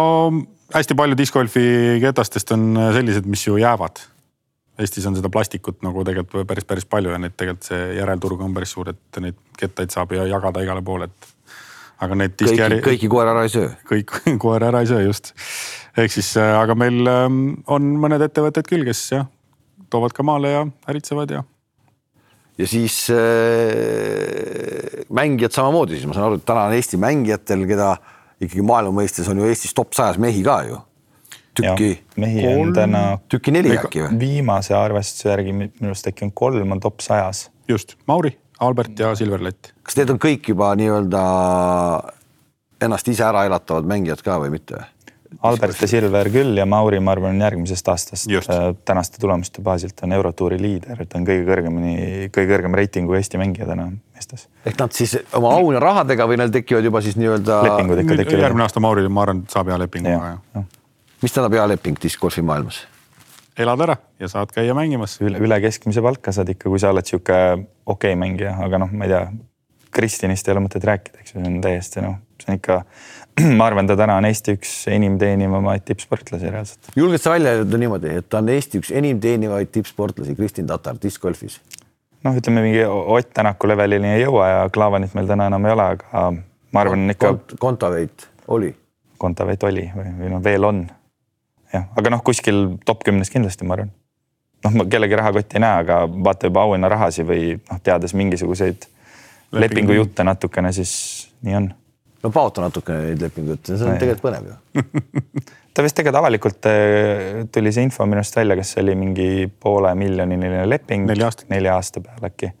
[0.73, 1.69] hästi palju discgolfi
[2.01, 4.01] ketastest on sellised, mis ju jäävad
[4.79, 8.55] Eestis on seda plastikut nagu tegelikult päris, päris palju ja neid tegelikult see järelturg on
[8.55, 11.29] päris suur, et neid kettaid saab ju jagada igale poole, et.
[12.03, 12.81] aga need diskiäri.
[12.83, 13.69] kõiki koer ära ei söö.
[13.87, 14.11] kõik
[14.43, 15.31] koer ära ei söö, just.
[15.95, 17.37] ehk siis, äh, aga meil ähm,
[17.71, 19.29] on mõned ettevõtted küll, kes jah,
[19.89, 21.45] toovad ka maale ja äritsevad ja.
[22.59, 27.93] ja siis äh, mängijad samamoodi, siis ma saan aru, et täna on Eesti mängijatel, keda
[28.43, 30.83] ikkagi maailma mõistes on ju Eestis top sajas mehi ka ju
[31.61, 31.91] tükki.
[32.21, 33.03] mehi kolm, on täna.
[33.29, 34.19] tükki neli äkki või?
[34.19, 37.49] viimase arvestuse järgi minu arust äkki on kolm on top sajas.
[37.67, 39.73] just, Mauri, Albert ja Silver Lätt.
[39.83, 41.23] kas need on kõik juba nii-öelda
[42.85, 44.83] ennast ise ära elatavad mängijad ka või mitte?
[45.43, 48.49] Albert ja Silver küll ja Mauri, ma arvan, on järgmisest aastast Just.
[48.49, 51.95] Äh, tänaste tulemuste baasilt on Eurotuuri liider, ta on kõige kõrgemini,
[52.35, 54.47] kõige kõrgema reitingu Eesti mängija täna meestes.
[54.65, 57.61] ehk nad siis oma aunarahadega või neil tekivad juba siis nii-öelda.
[57.67, 58.47] lepingud ikka tekivad.
[58.47, 60.15] järgmine aasta Mauri, ma arvan, saab hea lepingu.
[61.25, 62.83] Mis tähendab hea leping diskgolfi maailmas?
[63.57, 65.17] elad ära ja saad käia mängimas.
[65.23, 68.91] üle, üle keskmise palka saad ikka, kui sa oled sihuke okei okay mängija, aga noh,
[68.91, 69.27] ma ei tea,
[69.95, 72.81] Kristjanist ei ole mõtet rääkida, eks ju, see on täiesti noh, see on ikka,
[73.59, 76.91] ma arvan, ta täna on Eesti üks enim teenivamaid tippsportlasi reaalselt.
[76.99, 80.99] julged sa välja öelda niimoodi, et ta on Eesti üks enim teenivaid tippsportlasi, Kristin Tatar
[81.01, 81.61] diskgolfis?
[82.27, 85.87] noh, ütleme mingi Ott Tänaku levelini ei jõua ja Klaavanit meil täna enam ei ole,
[85.95, 87.57] aga ma arvan ikka Kont.
[87.61, 88.75] Kontaveit oli.
[89.17, 90.85] Kontaveit oli või, või noh, veel on
[91.73, 93.93] jah, aga noh, kuskil top kümnes kindlasti, ma arvan.
[94.65, 98.89] noh, ma kellegi rahakotti ei näe, aga vaata juba auhinnarahasid või noh, teades mingisuguseid
[99.55, 100.93] lepingujutte natukene, siis
[101.45, 101.69] nii on.
[102.23, 104.55] no paota natukene neid lepingujutte, see on tegelikult põnev ju
[105.75, 109.29] ta vist tegelikult avalikult äh, tuli see info minu arust välja, kas see oli mingi
[109.59, 111.07] poole miljoniline leping.
[111.09, 112.51] nelja nelja aasta peale äkki.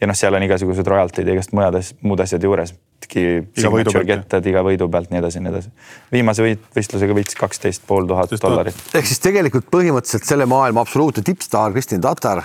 [0.00, 2.74] Ja noh, seal on igasugused royalty'd ja igast muud asjad, muud asjad juures
[3.10, 5.70] signature kettad iga võidu pealt, nii edasi, nii edasi.
[6.12, 8.76] viimase võit, võistlusega võitis kaksteist pool tuhat dollarit.
[8.94, 12.42] ehk siis tegelikult põhimõtteliselt selle maailma absoluutne tippstaar Kristin Tatar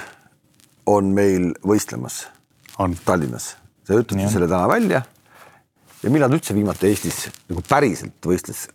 [0.85, 2.23] on meil võistlemas
[2.79, 2.95] on.
[3.05, 3.55] Tallinnas.
[3.87, 5.03] sa ütlesid selle täna välja.
[6.03, 8.67] ja millal ta üldse viimati Eestis nagu päriselt võistles?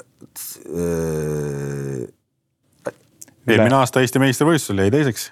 [3.50, 5.30] eelmine aasta Eesti meistrivõistlusel jäi teiseks.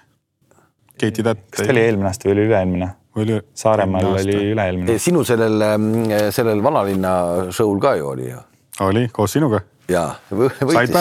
[0.99, 1.45] Keiti Tätt.
[1.53, 2.89] kas ta oli eelmine aasta või oli üle-eelmine?
[3.23, 4.97] Oli Saaremaal oli üle-eelmine.
[5.01, 5.89] sinu sellel, ähm,
[6.35, 7.11] sellel vanalinna
[7.55, 8.39] show'l ka ju oli ju.
[8.85, 9.61] oli, koos sinuga.
[9.89, 10.93] jaa, võitis.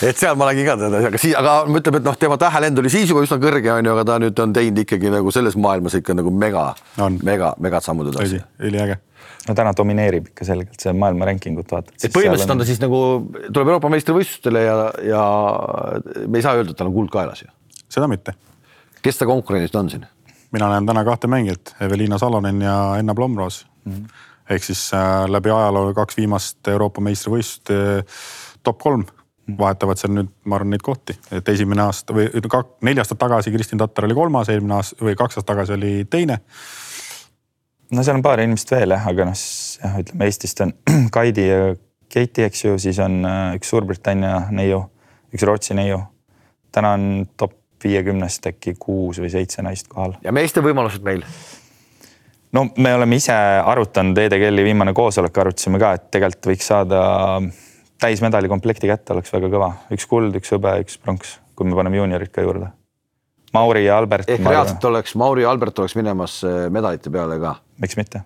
[0.08, 2.92] et seal ma nägin ka teda, aga siis, aga ütleme, et noh, tema tähelend oli
[2.92, 6.16] siis juba üsna kõrge, onju, aga ta nüüd on teinud ikkagi nagu selles maailmas ikka
[6.16, 6.70] nagu mega,
[7.20, 8.40] mega, megad sammud edasi.
[8.64, 9.00] üliäge
[9.48, 11.94] no täna domineerib ikka selgelt see maailma ranking ut vaatad.
[11.96, 13.00] et põhimõtteliselt on ta siis nagu,
[13.48, 15.24] tuleb Euroopa meistrivõistlustele ja, ja
[16.26, 17.50] me ei saa öelda, et tal on kuld kaelas ju.
[17.88, 18.36] seda mitte
[19.02, 20.06] kes ta konkurendid on siin?
[20.52, 23.92] mina näen täna kahte mängijat, Eveliina Salonen ja Enna Plomroos mm.
[23.92, 24.08] -hmm.
[24.50, 28.04] ehk siis äh, läbi ajaloo kaks viimast Euroopa meistrivõistlust äh,
[28.62, 29.04] top kolm
[29.58, 33.50] vahetavad seal nüüd, ma arvan, neid kohti, et esimene aasta või kak, neli aastat tagasi
[33.50, 36.38] Kristin Tatar oli kolmas, eelmine aasta või kaks aastat tagasi oli teine.
[37.90, 39.44] no seal on paar inimest veel jah, aga noh,
[39.84, 40.74] jah, ütleme Eestist on
[41.16, 41.74] Kaidi ja
[42.10, 44.82] Keiti, eks ju, siis on äh, üks Suurbritannia neiu,
[45.34, 46.00] üks Rootsi neiu.
[46.72, 50.16] täna on top viiekümnest äkki kuus või seitse naist kohal.
[50.24, 51.24] ja meeste võimalused meil?
[52.52, 57.04] no me oleme ise arutanud, EDGL-i viimane koosolek arutasime ka, et tegelikult võiks saada
[58.00, 62.00] täismedali komplekti kätte, oleks väga kõva, üks kuld, üks hõbe, üks pronks, kui me paneme
[62.00, 62.72] juuniorid ka juurde.
[63.52, 64.28] Mauri ja Albert.
[64.30, 67.56] ehk reaalselt oleks Mauri ja Albert oleks minemas äh, medalite peale ka?
[67.82, 68.22] miks mitte?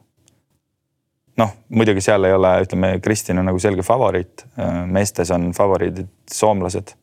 [1.40, 4.45] noh, muidugi seal ei ole, ütleme, Kristin on nagu selge favoriit,
[4.87, 6.95] meestes on favoriidid soomlased.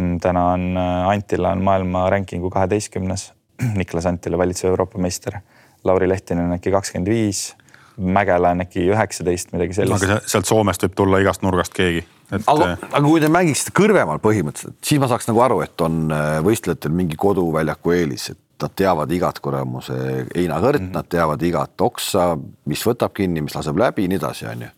[0.00, 3.32] Mm, täna on äh, Antila on maailma rankingu kaheteistkümnes,
[3.80, 5.40] Niklas Antila valitsev Euroopa meister.
[5.84, 7.54] Lauri Lehtinen on äkki kakskümmend viis
[8.00, 10.04] Mägela on äkki üheksateist, midagi sellist.
[10.06, 12.44] aga sealt Soomest võib tulla igast nurgast keegi et....
[12.46, 16.06] aga, äh, aga kui te mängiksite kõrvemal põhimõtteliselt, siis ma saaks nagu aru, et on
[16.14, 20.96] äh, võistlejatel mingi koduväljaku eelis, et nad teavad igat kuramuse heinakõrt mm, -hmm.
[20.96, 22.30] nad teavad igat oksa,
[22.70, 24.68] mis võtab kinni, mis laseb läbi, nii edasi, onju.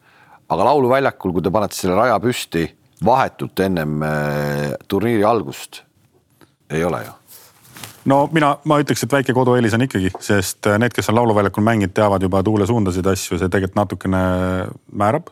[0.49, 2.67] aga lauluväljakul, kui te panete selle raja püsti
[3.05, 5.83] vahetult ennem äh, turniiri algust,
[6.71, 7.19] ei ole ju?
[8.11, 11.65] No mina, ma ütleks, et väike kodueelis on ikkagi, sest äh, need, kes on lauluväljakul
[11.67, 14.25] mänginud, teavad juba tuulesuundasid, asju, see tegelikult natukene
[14.91, 15.31] määrab.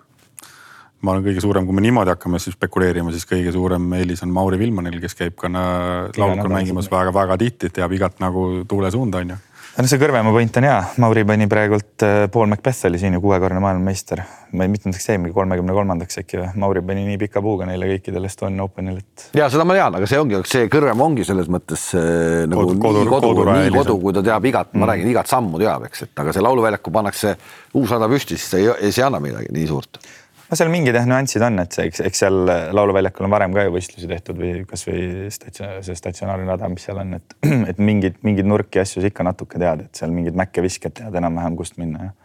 [1.01, 4.35] ma olen kõige suurem, kui me niimoodi hakkame siis spekuleerima, siis kõige suurem eelis on
[4.37, 9.39] Mauri Vilmanil, kes käib ka laulukul mängimas väga-väga tihti, teab igat nagu tuulesuunda on ju
[9.79, 13.23] no see Kõrvemaa point on hea, Mauri pani praegult, äh, Paul Macbeth oli siin ju
[13.23, 14.23] kuuekordne maailmameister.
[14.53, 16.49] ma ei, mitmendaks jäi, mingi kolmekümne kolmandaks äkki või?
[16.59, 19.29] Mauri pani nii pika puuga neile kõikidel Estonian Openil, et.
[19.39, 22.81] ja seda ma tean, aga see ongi, see Kõrvemaa ongi selles mõttes äh, nagu kodu,
[22.81, 25.87] kodu, nii kodu, nii kodu, kui ta teab igat mm., ma räägin, igat sammu teab,
[25.91, 27.37] eks, et aga see lauluväljaku pannakse
[27.79, 30.03] uus rada püsti, siis see ei, see ei anna midagi nii suurt
[30.51, 32.41] no seal mingid jah nüansid on, et see, eks, eks seal
[32.77, 36.99] lauluväljakul on varem ka ju võistlusi tehtud või kasvõi statsionaar, see statsionaarne rada, mis seal
[37.03, 37.37] on, et,
[37.71, 41.59] et mingeid, mingeid nurki asju sa ikka natuke tead, et seal mingid mäkke-visked tead enam-vähem,
[41.61, 42.17] kust minna ja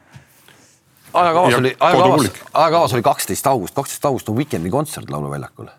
[1.16, 5.70] ajakavas oli, ajakavas, ajakavas oli kaksteist august, kaksteist august on Weekend'i kontsert Lauluväljakul.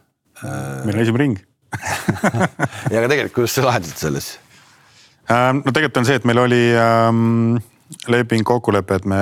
[0.84, 1.38] meil on esimene ring
[2.92, 4.28] ja aga tegelikult, kuidas sa lahendasid selles?
[5.32, 7.58] Ähm, no tegelikult on see, et meil oli ähm,
[8.08, 9.20] leping, kokkulepe, et me,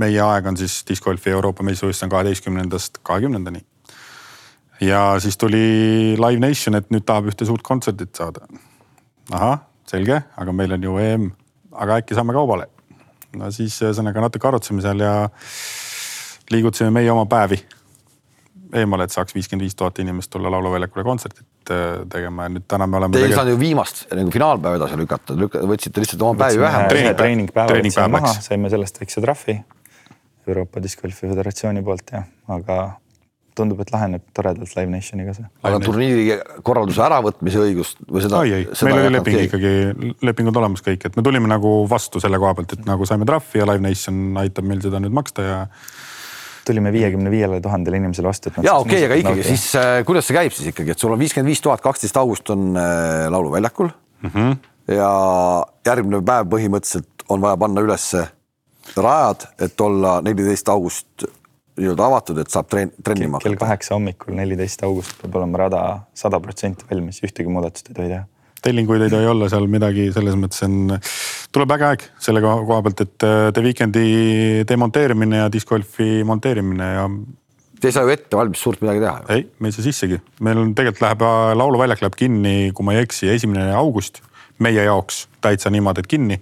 [0.00, 3.64] meie aeg on siis disc golfi Euroopa meistrivõistlus on kaheteistkümnendast kahekümnendani.
[4.80, 8.46] ja siis tuli Live Nation, et nüüd tahab ühte suurt kontserdit saada.
[9.30, 11.30] ahah, selge, aga meil on ju EM,
[11.72, 12.68] aga äkki saame kaubale.
[13.36, 15.28] no siis ühesõnaga natuke arutasime seal ja
[16.50, 17.60] liigutasime meie oma päevi
[18.74, 21.53] eemale, et saaks viiskümmend viis tuhat inimest tulla Lauluväljakule kontsertit äh,
[22.12, 23.16] tegema ja nüüd täna me oleme.
[23.16, 25.36] Te ei saanud ju viimast nagu finaalpäeva edasi lükata,
[25.70, 26.90] võtsite lihtsalt oma päevi vähem.
[27.20, 29.58] treeningpäeva võtsime maha, saime sellest väikse trahvi
[30.48, 32.78] Euroopa Disc Golfi Föderatsiooni poolt jah, aga
[33.54, 35.46] tundub, et laheneb toredalt Live Nationiga see.
[35.66, 38.42] aga turniiri korralduse äravõtmise õigust või seda?
[38.42, 39.50] ei, ei, meil oli leping keegi.
[39.50, 43.28] ikkagi, lepingud olemas kõik, et me tulime nagu vastu selle koha pealt, et nagu saime
[43.28, 45.60] trahvi ja Live Nation aitab meil seda nüüd maksta ja
[46.66, 48.52] tulime viiekümne viiele tuhandele inimesele vastu.
[48.62, 49.56] ja okei okay,, aga ikkagi nautida.
[49.56, 52.50] siis äh, kuidas see käib siis ikkagi, et sul on viiskümmend viis tuhat, kaksteist august
[52.54, 54.30] on äh, lauluväljakul mm.
[54.34, 54.56] -hmm.
[54.96, 55.10] ja
[55.86, 58.26] järgmine päev põhimõtteliselt on vaja panna ülesse
[58.96, 61.24] rajad, et olla neliteist august
[61.74, 63.48] nii-öelda avatud, et saab trenn, trennima hakata.
[63.48, 65.82] kell kaheksa hommikul, neliteist august peab olema rada
[66.14, 68.26] sada protsenti valmis, ühtegi muudatust ei tohi teha
[68.64, 70.96] tellinguid ei tohi olla seal midagi, selles mõttes on,
[71.54, 74.04] tuleb äge aeg selle koha pealt, et äh, The Weekend'i
[74.68, 77.08] demonteerimine ja disc golfi monteerimine ja.
[77.80, 79.16] Te ei saa ju ette valmis suurt midagi teha.
[79.34, 82.96] ei, me ei saa sissegi, meil on tegelikult läheb, äh, lauluväljak läheb kinni, kui ma
[82.96, 84.22] ei eksi, esimene august
[84.62, 86.40] meie jaoks täitsa niimoodi, et kinni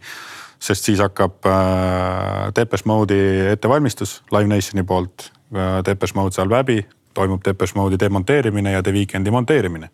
[0.62, 5.80] sest siis hakkab äh, Depeche Mode'i ettevalmistus Live Nationi poolt äh,.
[5.87, 6.82] Depeche Mode saab läbi,
[7.14, 9.90] toimub Depeche Mode'i demonteerimine ja The Weekend'i monteerimine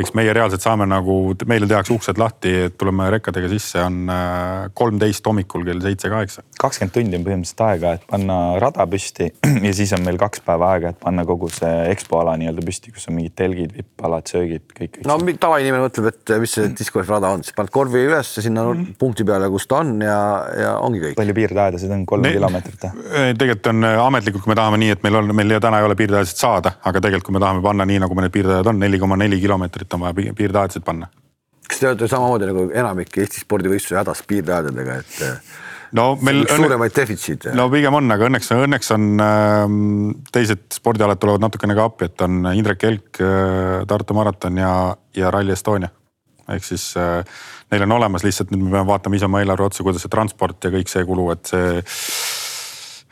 [0.00, 1.16] eks meie reaalselt saame nagu,
[1.50, 6.44] meile tehakse uksed lahti, et tuleme rekkadega sisse, on äh, kolmteist hommikul kell seitse-kaheksa.
[6.60, 9.30] kakskümmend tundi on põhimõtteliselt aega, et panna rada püsti
[9.66, 12.94] ja siis on meil kaks päeva aega, et panna kogu see EXPO ala nii-öelda püsti,
[12.94, 15.08] kus on mingid telgid, vipp-alad, söögid, kõik, kõik.
[15.08, 18.72] no tavainimene mõtleb, et mis see discgolfi rada on, siis paned korvi üles sinna mm
[18.72, 18.98] -hmm.
[19.00, 20.18] punkti peale, kus ta on ja,
[20.60, 21.16] ja ongi kõik.
[21.18, 22.88] palju piirdeaedasid on, kolm kilomeetrit?
[23.40, 25.96] tegelikult on äh, ametlikult, kui me tahame nii, et meil on, meil täna ei ole
[25.98, 28.98] piirdeaedasid saada, aga tegelikult, kui me tahame panna nii, nagu meil need piirdeajad on, neli
[29.02, 31.08] koma neli kilomeetrit kilomeetrit on vaja piirdeaedasid panna.
[31.68, 35.36] kas te olete samamoodi nagu enamik Eesti spordivõistlusi hädas piirdeaedadega, et eh,
[35.92, 36.56] no meil õnne...
[36.56, 37.54] suuremaid defitsiite?
[37.54, 39.64] no pigem on, aga õnneks, õnneks on äh,
[40.32, 44.74] teised spordialad tulevad natukene ka appi, et on Indrek Elk äh,, Tartu maraton ja,
[45.16, 45.90] ja Rally Estonia.
[46.50, 47.22] ehk siis äh,
[47.70, 50.64] neil on olemas, lihtsalt nüüd me peame vaatama ise oma eelarve otsa, kuidas see transport
[50.64, 51.82] ja kõik see kulu, et see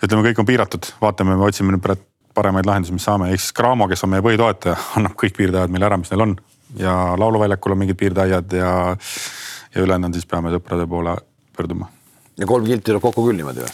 [0.02, 1.86] ütleme, kõik on piiratud, vaatame, me otsime nüüd
[2.38, 5.90] paremaid lahendusi, mis saame, ehk siis Graamo, kes on meie põhitoetaja, annab kõik piirdeaiad meile
[5.90, 6.38] ära, mis neil on
[6.76, 8.72] ja lauluväljakul on mingid piirdeaiad ja,
[9.74, 11.16] ja ülejäänud on siis peame sõprade poole
[11.56, 11.88] pöörduma.
[12.38, 13.72] ja kolm kilti tuleb kokku küll niimoodi või?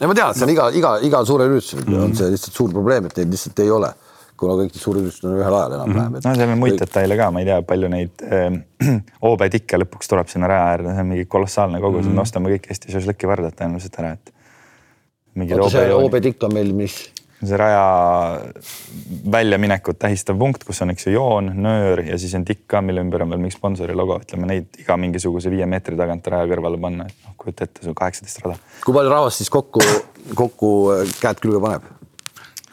[0.00, 2.04] ja ma tean, et see on iga, iga, igal suurel üritusel mm -hmm.
[2.04, 3.92] on see lihtsalt suur probleem, et neid lihtsalt ei ole
[4.42, 6.18] kuna kõik need suurüritused on ühel ajal enam-vähem mm.
[6.18, 6.28] -hmm.
[6.28, 8.58] no seal on muid detaile ka, ma ei tea, palju neid äh,
[9.30, 12.20] OB-tikke lõpuks tuleb sinna raja äärde, see on mingi kolossaalne kogus mm, -hmm.
[12.20, 14.32] me ostame kõik Eesti šašlõkki vardat tõenäoliselt ära, et.
[15.58, 16.98] oota, see OB-tikk on meil mis?
[17.48, 17.84] See raja
[19.32, 23.02] väljaminekut tähistav punkt, kus on, eks ju, joon, nöör ja siis on tikk ka, mille
[23.02, 26.80] ümber on veel mingi sponsori logo, ütleme neid iga mingisuguse viie meetri tagant raja kõrvale
[26.82, 28.58] panna, et noh, kujuta ette, sul kaheksateist rada.
[28.84, 29.82] kui palju rahvast siis kokku,
[30.38, 31.88] kokku äh, käed külge paneb?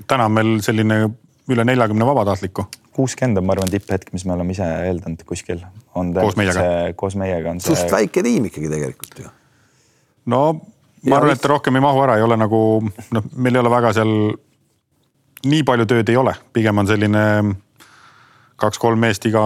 [0.09, 1.01] täna on meil selline
[1.49, 2.65] üle neljakümne vabatahtliku.
[2.93, 5.63] kuuskümmend on, ma arvan, tipphetk, mis me oleme ise eeldanud kuskil.
[5.93, 6.65] koos meiega?
[6.95, 7.73] koos meiega on see.
[7.73, 9.31] suht väike tiim ikkagi tegelikult ju.
[10.29, 10.43] no
[11.07, 12.61] ma arvan, et rohkem ei mahu ära, ei ole nagu
[13.15, 14.13] noh, meil ei ole väga seal
[15.45, 17.25] nii palju tööd ei ole, pigem on selline
[18.59, 19.43] kaks-kolm meest iga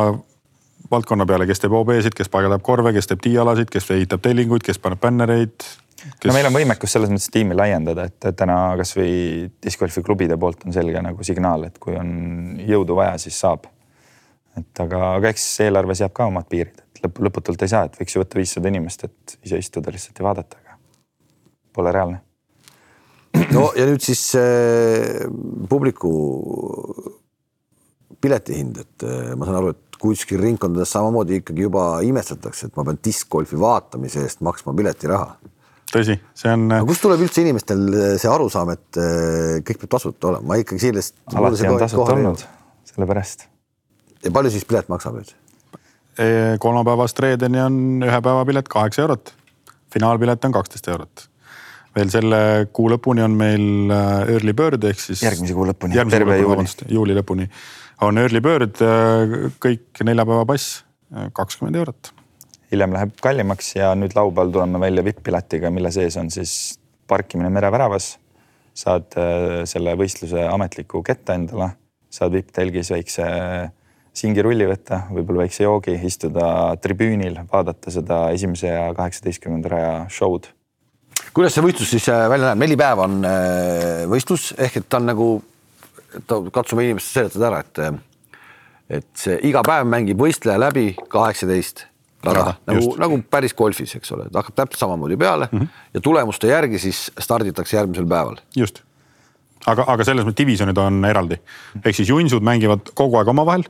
[0.92, 4.82] valdkonna peale, kes teeb OB-sid, kes paigaldab korve, kes teeb diialasid, kes ehitab tellinguid, kes
[4.82, 6.26] paneb bännereid kes....
[6.28, 9.14] no meil on võimekus selles mõttes tiimi laiendada, et täna kasvõi
[9.64, 12.12] discgolfi klubide poolt on selge nagu signaal, et kui on
[12.68, 13.70] jõudu vaja, siis saab.
[14.60, 17.98] et aga, aga eks eelarves jääb ka omad piirid, et lõpp, lõputult ei saa, et
[18.02, 20.78] võiks ju võtta viissada inimest, et ise istuda lihtsalt ja vaadata, aga
[21.74, 22.22] pole reaalne
[23.56, 25.26] no ja nüüd siis äh,
[25.70, 26.14] publiku
[28.24, 32.86] piletihind, et äh, ma saan aru, et kuskil ringkondades samamoodi ikkagi juba imestatakse, et ma
[32.88, 35.36] pean diskgolfi vaatamise eest maksma piletiraha.
[35.94, 36.66] tõsi, see on.
[36.74, 40.60] aga kust tuleb üldse inimestel äh, see arusaam, et äh, kõik peab tasuta olema, ma
[40.62, 41.20] ikkagi sellest.
[41.34, 42.46] alati on tasuta olnud,
[42.94, 43.48] sellepärast.
[44.24, 45.40] ja palju siis pilet maksab nüüd?
[46.62, 49.32] kolmapäevast reedeni on ühe päeva pilet kaheksa eurot,
[49.96, 51.24] finaalpilet on kaksteist eurot
[51.94, 52.40] veel selle
[52.74, 55.22] kuu lõpuni on meil äh, early bird ehk siis.
[55.24, 55.98] järgmise kuu lõpuni.
[56.10, 56.66] terve juuli.
[56.90, 57.48] juuli lõpuni
[58.04, 60.82] on early bird, äh, kõik neljapäeva pass,
[61.14, 62.14] äh, kakskümmend eurot.
[62.74, 68.18] hiljem läheb kallimaks ja nüüd laupäeval tuleme välja vipp-piletiga, mille sees on siis parkimine mereväravas.
[68.74, 69.14] saad
[69.70, 71.68] selle võistluse ametliku kette endale,
[72.10, 73.28] saad vipp-telgis väikse
[74.18, 76.48] singirulli võtta, võib-olla väikse joogi, istuda
[76.82, 80.50] tribüünil, vaadata seda esimese ja kaheksateistkümnenda raja show'd
[81.34, 85.02] kuidas see võistlus siis äh, välja näeb, neli päeva on äh, võistlus ehk et ta
[85.02, 85.30] on nagu,
[86.54, 88.02] katsume inimestele seletada ära, et äh,
[89.00, 91.88] et see iga päev mängib võistleja läbi kaheksateist
[92.24, 95.86] rada, nagu, nagu päris golfis, eks ole, ta hakkab täpselt samamoodi peale mm -hmm.
[95.94, 98.38] ja tulemuste järgi siis starditakse järgmisel päeval.
[98.56, 98.84] just,
[99.66, 101.40] aga, aga selles mõttes divisjonid on eraldi,
[101.84, 103.64] ehk siis junsud mängivad kogu aeg omavahel.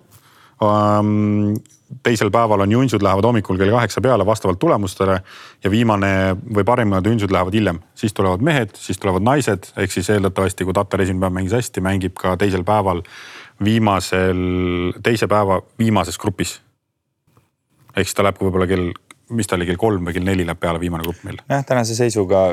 [0.61, 1.55] Um,
[2.03, 5.19] teisel päeval on junsud lähevad hommikul kell kaheksa peale vastavalt tulemustele
[5.63, 10.09] ja viimane või parimad junsud lähevad hiljem, siis tulevad mehed, siis tulevad naised, ehk siis
[10.09, 13.03] eeldatavasti, kui Tatar esimene päev mängis hästi, mängib ka teisel päeval
[13.63, 14.43] viimasel,
[15.03, 16.61] teise päeva viimases grupis.
[17.95, 18.91] ehk siis ta läheb võib-olla kell,
[19.29, 21.37] mis ta oli, kell kolm või kell neli läheb peale viimane grupp meil.
[21.49, 22.45] jah, tänase seisuga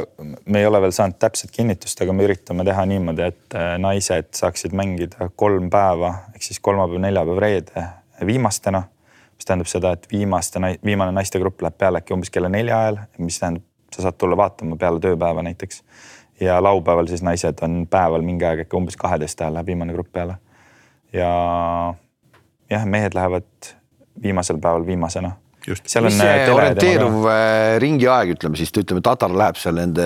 [0.44, 4.32] me ei ole veel saanud täpset kinnitust, aga me üritame teha niimoodi, et äh, naised
[4.36, 7.88] saaksid mängida kolm päeva ehk siis kolmapäev, neljapäev, reede
[8.26, 8.82] viimastena
[9.40, 13.38] mis tähendab seda, et viimaste, viimane naistegrupp läheb peale äkki umbes kella nelja ajal, mis
[13.40, 15.82] tähendab, sa saad tulla vaatama peale tööpäeva näiteks.
[16.40, 20.12] ja laupäeval siis naised on päeval mingi aeg äkki umbes kaheteist ajal läheb viimane grupp
[20.12, 20.36] peale.
[21.12, 21.30] ja
[22.70, 23.70] jah, mehed lähevad
[24.22, 25.32] viimasel päeval viimasena.
[25.70, 30.04] mis see äh, orienteeruv äh, ringi aeg, ütleme siis, ütleme Tatar läheb seal nende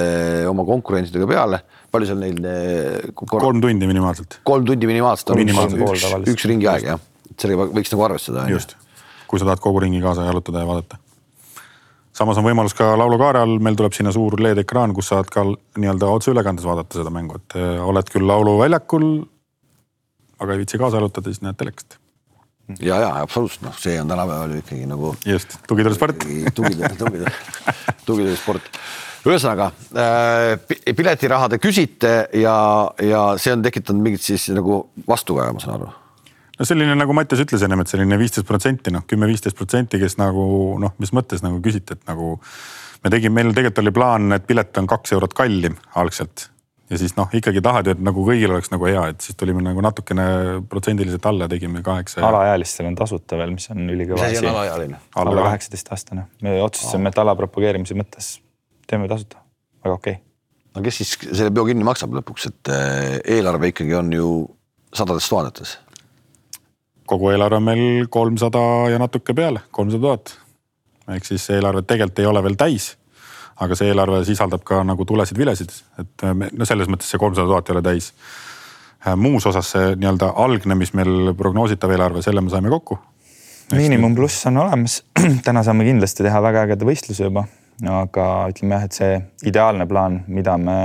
[0.51, 3.35] oma konkurentidega peale, palju seal neil äh, kor...?
[3.40, 4.38] kolm tundi minimaalselt.
[4.47, 5.85] kolm tundi minimaalselt on minimaalselt.
[6.23, 8.47] üks, üks ringi aeg jah, sellega võiks nagu arvestada.
[8.55, 8.79] just
[9.35, 11.01] kui sa tahad kogu ringi kaasa jalutada ja vaadata.
[12.14, 16.12] samas on võimalus ka laulukaare all, meil tuleb sinna suur LED-ekraan, kus saad ka nii-öelda
[16.14, 19.09] otseülekandes vaadata seda mängu, et äh, oled küll lauluväljakul,
[20.38, 21.99] aga ei viitsi kaasa jalutada, siis näed telekast
[22.79, 25.11] ja, ja absoluutselt, noh, see on tänapäeval ju ikkagi nagu.
[25.27, 26.23] just, tugitöösport.
[26.55, 27.35] tugitöö, tugitöö,
[28.07, 28.70] tugitöösport.
[29.27, 32.57] ühesõnaga äh, piletiraha te küsite ja,
[33.03, 35.92] ja see on tekitanud mingit siis nagu vastukaja, ma saan aru
[36.59, 40.47] no selline nagu Mattias ütles ennem, et selline viisteist protsenti, noh kümme-viisteist protsenti, kes nagu
[40.81, 42.35] noh, mis mõttes nagu küsiti, et nagu
[43.05, 46.49] me tegime, meil tegelikult oli plaan, et pilet on kaks eurot kallim algselt.
[46.93, 49.62] Ja siis noh, ikkagi tahad ju, et nagu kõigil oleks nagu hea, et siis tulime
[49.64, 50.27] nagu natukene
[50.71, 52.21] protsendiliselt alla, tegime kaheksa.
[52.29, 54.43] alaealistel on tasuta veel, mis on ülikõva asi.
[54.45, 58.35] alla kaheksateist aastane, me otsustasime, et ala propageerimise mõttes
[58.90, 59.40] teeme tasuta,
[59.81, 60.19] väga okei.
[60.21, 60.77] Okay..
[60.77, 64.29] no kes siis selle peo kinni maksab lõpuks, et eh, eelarve ikkagi on ju
[64.95, 65.79] sadades tuhandetes
[67.07, 68.62] kogu eelarve on meil kolmsada
[68.93, 70.38] ja natuke peale, kolmsada tuhat.
[71.17, 72.95] ehk siis eelarve tegelikult ei ole veel täis.
[73.61, 77.69] aga see eelarve sisaldab ka nagu tulesid-vilesid, et me, no selles mõttes see kolmsada tuhat
[77.69, 78.12] ei ole täis.
[79.17, 82.99] muus osas see nii-öelda algne, mis meil prognoositav eelarve, selle me saime kokku.
[83.73, 85.03] miinimum pluss on olemas,
[85.47, 87.47] täna saame kindlasti teha väga ägeda võistluse juba,
[88.01, 90.79] aga ütleme jah, et see ideaalne plaan, mida me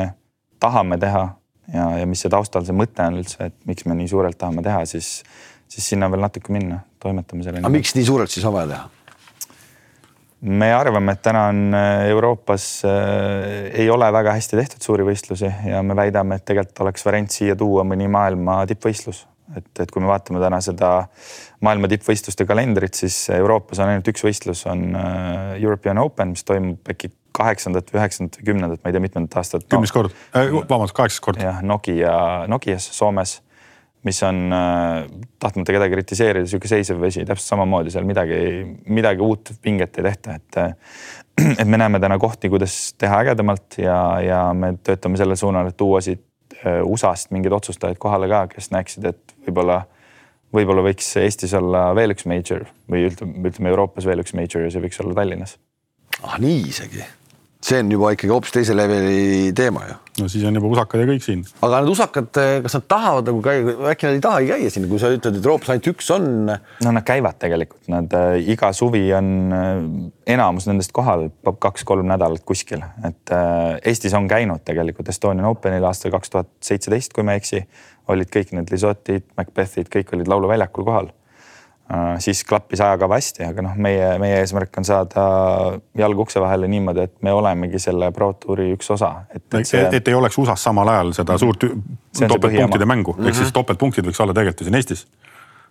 [0.59, 1.27] tahame teha
[1.73, 4.63] ja, ja mis see taustal see mõte on üldse, et miks me nii suurelt tahame
[4.65, 5.19] teha, siis,
[5.69, 7.61] siis sinna veel natuke minna, toimetame selle.
[7.63, 8.87] aga miks nii suurelt siis on vaja teha?
[10.39, 15.49] me arvame, et täna on äh, Euroopas äh, ei ole väga hästi tehtud suuri võistlusi
[15.67, 19.25] ja me väidame, et tegelikult oleks variant siia tuua mõni maailma tippvõistlus.
[19.57, 20.93] et, et kui me vaatame täna seda
[21.65, 26.93] maailma tippvõistluste kalendrit, siis Euroopas on ainult üks võistlus, on äh, European Open, mis toimub
[26.93, 29.73] äkki kaheksandat või üheksandat või kümnendat, ma ei tea, mitmendat aastat no..
[29.75, 31.43] kümnes kord äh,, vabandust, kaheksas kord.
[31.43, 32.15] jah, Nokia,
[32.47, 33.41] Nokias Soomes
[34.03, 35.03] mis on äh,,
[35.39, 38.39] tahtmata kedagi kritiseerida, sihuke seisev vesi, täpselt samamoodi seal midagi,
[38.87, 40.59] midagi uut pinget ei tehta, et.
[41.61, 45.77] et me näeme täna kohti, kuidas teha ägedamalt ja, ja me töötame selle suunal, et
[45.79, 46.23] tuua siit
[46.63, 49.81] äh, USA-st mingeid otsustajaid kohale ka, kes näeksid, et võib-olla,
[50.55, 54.73] võib-olla võiks Eestis olla veel üks major või ütleme, ütleme Euroopas veel üks major ja
[54.73, 55.55] see võiks olla Tallinnas.
[56.23, 57.03] ah nii isegi
[57.59, 59.95] see on juba ikkagi hoopis teise leveli teema ju.
[60.21, 61.41] no siis on juba usakad ja kõik siin.
[61.65, 65.01] aga need usakad, kas nad tahavad nagu käia, äkki nad ei tahagi käia siin, kui
[65.01, 66.29] sa ütled, et Euroopas ainult üks on?
[66.47, 69.83] no nad käivad tegelikult, nad äh, iga suvi on äh,
[70.37, 76.15] enamus nendest kohal kaks-kolm nädalat kuskil, et äh, Eestis on käinud tegelikult Estonian Openil aastal
[76.15, 77.65] kaks tuhat seitseteist, kui ma ei eksi,
[78.09, 81.11] olid kõik need Lisotid, Macbethid, kõik olid lauluväljakul kohal
[82.21, 85.23] siis klappis ajakava hästi, aga noh, meie, meie eesmärk on saada
[85.97, 89.13] jalg ukse vahele niimoodi, et me olemegi selle Pro Touri üks osa.
[89.33, 89.81] et, et, see...
[89.97, 91.41] et ei oleks USA-s samal ajal seda mhm.
[91.41, 93.27] suurt topeltpunktide mängu mm, -hmm.
[93.27, 93.57] ehk siis mhm.
[93.57, 95.07] topeltpunktid võiks olla tegelikult ju siin Eestis.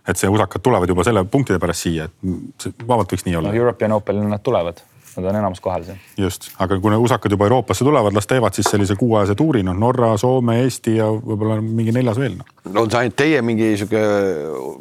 [0.09, 3.52] et see usakad tulevad juba selle punktide pärast siia, et vabalt võiks nii olla.
[3.52, 4.83] no European Openil nad tulevad
[5.18, 5.98] nad on enamus kohal seal.
[6.18, 9.76] just, aga kui need usakad juba Euroopasse tulevad, las teevad siis sellise kuuajase tuuri, noh
[9.78, 12.46] Norra, Soome, Eesti ja võib-olla mingi neljas veel no..
[12.74, 14.04] on see ainult teie mingi sihuke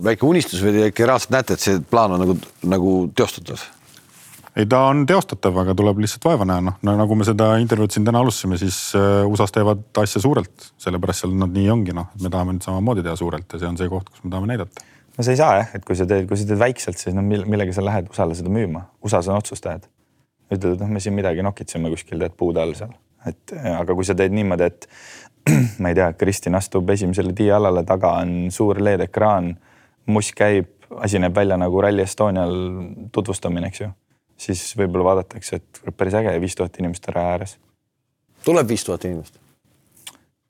[0.10, 3.66] väike unistus või te ikka reaalselt näete, et see plaan on nagu, nagu teostatav?
[4.58, 6.78] ei, ta on teostatav, aga tuleb lihtsalt vaeva näha, noh.
[6.86, 11.26] No, nagu me seda intervjuud siin täna alustasime, siis äh, USA-s teevad asja suurelt, sellepärast
[11.26, 13.78] seal nad nii ongi, noh, et me tahame nüüd samamoodi teha suurelt ja see on
[13.78, 14.88] see koht, kus me tahame näidata.
[15.18, 17.24] No sa ei saa jah, et kui sa teed, kui sa teed väikselt, siis no
[17.26, 19.86] millega sa lähed USA-le seda müüma, USA-s on otsustajad
[20.52, 22.94] ütled, et noh, me siin midagi nokitseme kuskil tead puude all seal,
[23.28, 24.88] et aga kui sa teed niimoodi, et
[25.82, 29.54] ma ei tea, Kristin astub esimesele diialale, taga on suur LED-ekraan,
[30.14, 32.54] muss käib, asi näeb välja nagu Rally Estonial
[33.16, 33.92] tutvustamine, eks ju,
[34.48, 37.58] siis võib-olla vaadatakse, et päris äge viis tuhat inimest raja ääres.
[38.46, 39.40] tuleb viis tuhat inimest?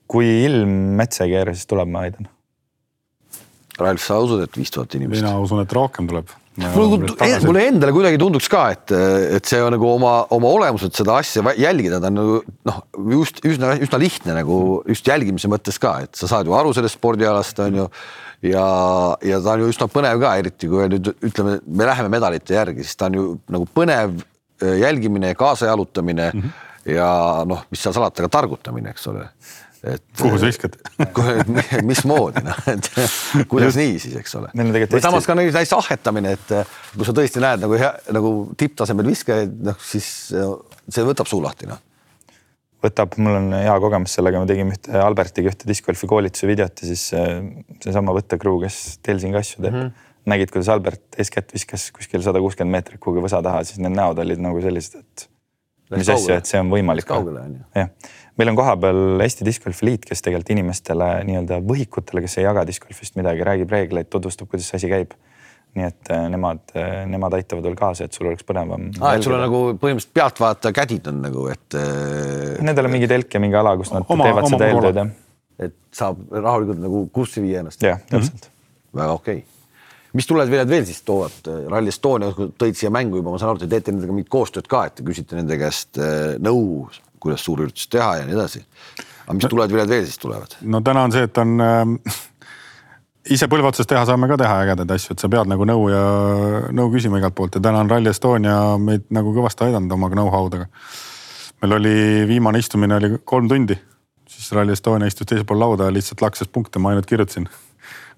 [0.08, 2.30] kui ilm metsa ei keera, siis tuleb, ma väidan.
[3.78, 5.20] Ralf, sa usud, et viis tuhat inimest?
[5.20, 8.94] mina usun, et rohkem tuleb mulle, mulle endale kuidagi tunduks ka, et,
[9.38, 12.80] et see on nagu oma, oma olemuselt seda asja jälgida, ta on nagu noh,
[13.14, 16.98] just üsna, üsna lihtne nagu just jälgimise mõttes ka, et sa saad ju aru sellest
[16.98, 17.86] spordialast on ju.
[18.48, 18.64] ja,
[19.26, 22.86] ja ta on ju üsna põnev ka, eriti kui nüüd ütleme, me läheme medalite järgi,
[22.86, 26.42] siis ta on ju nagu põnev äh, jälgimine ja kaasajalutamine mm.
[26.42, 26.92] -hmm.
[26.96, 27.10] ja
[27.46, 29.28] noh, mis seal salata, ka targutamine, eks ole
[29.86, 30.04] et.
[30.18, 30.76] kuhu sa viskad
[31.90, 32.88] mismoodi noh, et
[33.50, 34.52] kuidas nii siis, eks ole.
[34.54, 36.54] või samas ka näiteks hästi ahhetamine, et
[36.94, 41.70] kui sa tõesti näed nagu hea, nagu tipptasemel viskajaid, noh siis see võtab suu lahti
[41.70, 41.84] noh
[42.84, 46.90] võtab, mul on hea kogemus sellega, me tegime ühte Albertiga ühte discgolfi koolituse videot ja
[46.92, 47.08] siis
[47.82, 50.12] seesama võttekrew, kes teil siin ka asju teeb mm, -hmm.
[50.30, 54.22] nägid, kuidas Albert eeskätt viskas kuskil sada kuuskümmend meetrit kuhugi võsa taha, siis need näod
[54.22, 55.28] olid nagu sellised, et
[55.88, 57.08] Läks mis asja, et see on võimalik.
[57.08, 57.90] kaugele jah
[58.38, 63.18] meil on kohapeal Eesti Discgolfi Liit, kes tegelikult inimestele nii-öelda võhikutele, kes ei jaga discgolfist
[63.18, 65.16] midagi, räägib reegleid, tutvustab, kuidas see asi käib.
[65.76, 68.86] nii et äh, nemad, äh, nemad aitavad veel kaasa, et sul oleks põnevam.
[69.02, 71.76] aa, et sul on nagu põhimõtteliselt pealtvaataja kädid on nagu, et.
[71.76, 75.00] Äh, Nendel on mingi telk ja mingi ala, kus nad oma, teevad oma seda eeltööd
[75.02, 75.12] jah.
[75.68, 77.84] et saab rahulikult nagu kurssi viia ennast.
[77.84, 78.48] jah, täpselt mm.
[78.48, 78.98] -hmm.
[79.02, 83.38] väga okei okay mis tulevad veel siis toovad Rally Estonia, tõid siia mängu juba, ma
[83.38, 86.00] saan aru, te teete nendega mingit koostööd ka, et te küsite nende käest
[86.40, 86.88] nõu
[87.20, 88.64] kuidas suurüritust teha ja nii edasi.
[89.26, 90.58] aga mis tulevad veel siis tulevad?
[90.62, 92.18] no täna on see, et on äh,
[93.36, 96.02] ise põlve otsas teha saame ka teha ägedaid asju, et sa pead nagu nõu ja
[96.74, 100.68] nõu küsima igalt poolt ja täna on Rally Estonia meid nagu kõvasti aidanud oma know-how'dega.
[101.62, 101.96] meil oli
[102.28, 103.76] viimane istumine oli kolm tundi,
[104.28, 107.48] siis Rally Estonia istus teisel pool lauda ja lihtsalt lakses punkte, ma ainult kirjutasin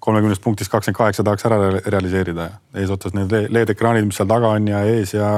[0.01, 1.57] kolmekümnest punktist kakskümmend kaheksa tahaks ära
[1.93, 2.47] realiseerida.
[2.49, 5.29] ja eesotsas need LED-ekraanid, mis seal taga on ja ees ja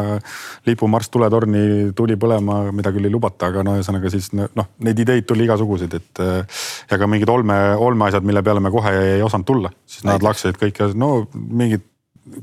[0.67, 5.27] lipumarss tuletorni tuli põlema, mida küll ei lubata, aga no ühesõnaga siis noh, neid ideid
[5.29, 6.23] tuli igasuguseid, et
[6.91, 10.59] ja ka mingid olme, olmeasjad, mille peale me kohe ei osanud tulla, siis nad laksasid
[10.61, 11.83] kõik ja no mingid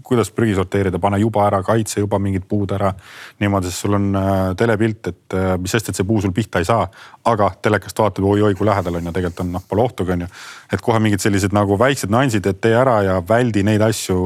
[0.02, 2.92] kuidas prügi sorteerida, pane juba ära, kaitse juba mingid puud ära.
[3.40, 6.60] niimoodi, siis sul on äh, telepilt, et äh, mis sest, et see puu sul pihta
[6.60, 6.86] ei saa,
[7.24, 10.30] aga telekast vaatab oi-oi kui lähedal on ju, tegelikult on noh, pole ohtugi on ju.
[10.72, 14.18] et kohe mingid sellised nagu väiksed nüansid, et tee ära ja väldi neid asju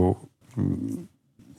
[0.56, 1.06] mm,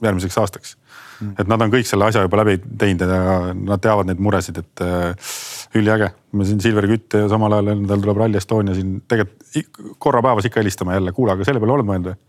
[0.04, 1.34] järgmiseks aastaks mm..
[1.40, 4.84] et nad on kõik selle asja juba läbi teinud ja nad teavad neid muresid, et
[4.84, 5.34] äh,
[5.76, 6.12] üliäge.
[6.32, 10.44] me siin Silver Kütt ja samal ajal endal tuleb Rally Estonia siin tegelikult korra päevas
[10.48, 12.25] ikka helistama jälle, kuule, aga selle peale oled mõelnud või?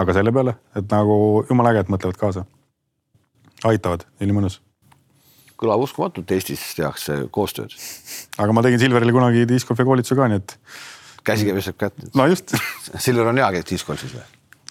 [0.00, 2.46] Aga selle peale, et nagu jumala äge, et mõtlevad kaasa.
[3.68, 4.60] aitavad, ülimõnus.
[5.60, 7.74] kõlab uskumatult, Eestis tehakse koostööd.
[8.38, 10.58] aga ma tegin Silverile kunagi discgolfi koolituse ka, nii et.
[11.24, 12.14] käsikäi peseb kätt.
[12.14, 12.54] no just
[13.04, 14.24] Silver on hea käib discgolfis või?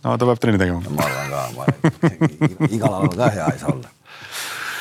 [0.03, 0.82] no ta peab trenni tegema.
[0.89, 3.89] ma arvan ka, ma arvan, igal alal ka hea ei saa olla.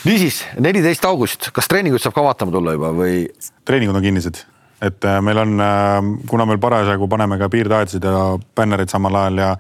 [0.09, 3.27] niisiis, neliteist august, kas treeninguid saab ka vaatama tulla juba või?
[3.69, 4.45] treeningud on kinnised,
[4.83, 9.43] et äh, meil on, äh, kuna meil parasjagu paneme ka piirdaadisid ja bännereid samal ajal
[9.43, 9.53] ja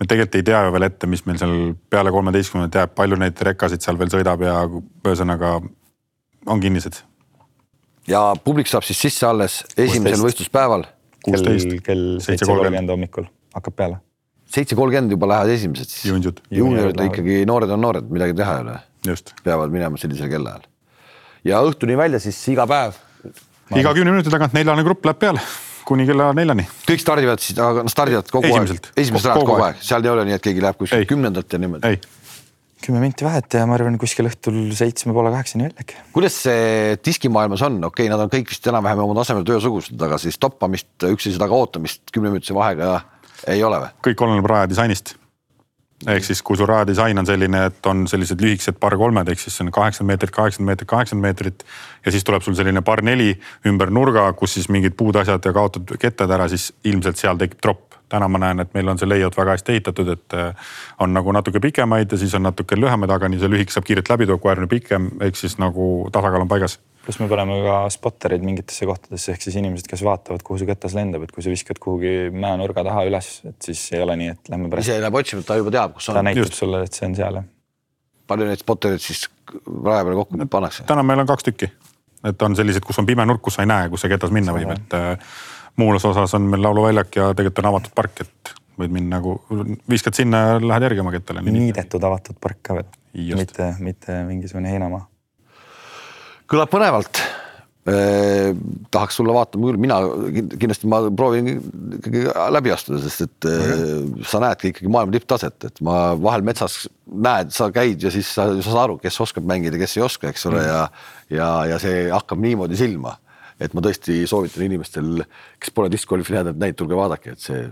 [0.00, 1.56] me tegelikult ei tea ju veel ette, mis meil seal
[1.90, 5.56] peale kolmeteistkümnendat jääb, palju neid rekkasid seal veel sõidab ja ühesõnaga
[6.46, 7.02] on kinnised.
[8.08, 10.86] ja publik saab siis sisse alles esimesel võistluspäeval.
[11.26, 14.00] kell, kell seitse kolmkümmend hommikul hakkab peale
[14.50, 16.04] seitse kolmkümmend juba lähevad esimesed siis.
[16.04, 16.34] juunior.
[16.50, 18.78] juuniorid ikkagi noored on noored, midagi teha ei ole.
[19.06, 19.34] just.
[19.44, 20.66] peavad minema sellisel kellaajal.
[21.44, 22.98] ja õhtuni välja siis iga päev.
[23.78, 25.42] Iga kümne minuti tagant neljane grupp läheb peale
[25.90, 26.66] kuni kella neljani.
[26.86, 28.90] kõik stardivad siis, aga nad stardivad kogu Esimesilt.
[28.90, 29.02] aeg.
[29.04, 31.60] esimesed lähevad kogu aeg, aeg., seal ei ole nii, et keegi läheb kuskilt kümnendat ja
[31.62, 32.00] niimoodi.
[32.80, 36.02] kümme minti vahet ja ma arvan, kuskil õhtul seitsme poole kaheksani välja äkki.
[36.16, 40.18] kuidas see diskimaailmas on, okei okay,, nad on kõik vist enam-vähem oma tasemel ühesugused, aga
[40.22, 43.00] siis toppamist, üksteise taga ootamist kümneminutise vahega
[43.50, 43.96] ei ole või?
[44.10, 45.16] kõik oleneb raja disainist.
[46.08, 49.42] Ehk siis, kui su raja disain on selline, et on sellised lühikesed par kolmed, ehk
[49.42, 51.64] siis see on kaheksakümmend meetrit, kaheksakümmend meetrit, kaheksakümmend meetrit.
[52.06, 53.34] ja siis tuleb sul selline par neli
[53.66, 57.60] ümber nurga, kus siis mingid puud asjad ja kaotad kettad ära, siis ilmselt seal tekib
[57.60, 57.86] tropp.
[58.10, 60.54] täna ma näen, et meil on see layout väga hästi ehitatud, et äh,
[60.98, 64.08] on nagu natuke pikemaid ja siis on natuke lühemaid, aga nii see lühike saab kiirelt
[64.10, 68.44] läbi kui äärmine pikem, ehk siis nagu tasakaal on paigas pluss me paneme ka spottereid
[68.44, 71.80] mingitesse kohtadesse, ehk siis inimesed, kes vaatavad, kuhu see ketas lendab, et kui sa viskad
[71.82, 74.88] kuhugi mäenurga taha üles, et siis ei ole nii, et lähme pärast.
[74.88, 76.18] ise läheb otsima, ta juba teab, kus on.
[76.18, 76.58] ta näitab Just.
[76.60, 77.48] sulle, et see on seal jah.
[78.30, 80.84] palju neid spottereid siis raja peale kokku pannakse?
[80.90, 81.70] täna meil on kaks tükki,
[82.30, 84.54] et on sellised, kus on pime nurk, kus sa ei näe, kus see ketas minna
[84.56, 85.36] võib, et äh,
[85.80, 89.38] muus osas on meil lauluväljak ja tegelikult on avatud park, et võid minna nagu,
[89.88, 91.44] viskad sinna ja lähed järgi oma kettale.
[91.48, 92.92] niidetud avatud park ka veel,
[93.40, 95.08] mitte, mitte mingisugune heinamaa
[96.50, 97.20] kõlab põnevalt
[97.90, 98.50] eh,.
[98.92, 100.00] tahaks tulla vaatama küll, mina
[100.34, 101.52] kindlasti ma proovin
[101.98, 102.24] ikkagi
[102.56, 103.72] läbi astuda, sest et eh,
[104.28, 108.48] sa näedki ikkagi maailma tipptaset, et ma vahel metsas näed, sa käid ja siis sa,
[108.58, 110.84] sa saad aru, kes oskab mängida, kes ei oska, eks ole mm., ja
[111.30, 113.16] ja, ja see hakkab niimoodi silma,
[113.62, 115.24] et ma tõesti soovitan inimestel,
[115.62, 117.64] kes pole discgolfi näinud, et neid tulge vaadake, et see,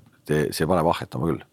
[0.54, 1.44] see paneb ahhetama küll.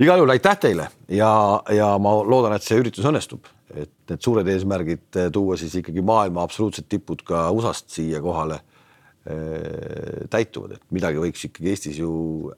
[0.00, 1.30] igal juhul aitäh teile ja,
[1.74, 6.02] ja ma loodan, et see üritus õnnestub et need suured eesmärgid eh, tuua siis ikkagi
[6.04, 12.10] maailma absoluutsed tipud ka USA-st siia kohale äh, täituvad, et midagi võiks ikkagi Eestis ju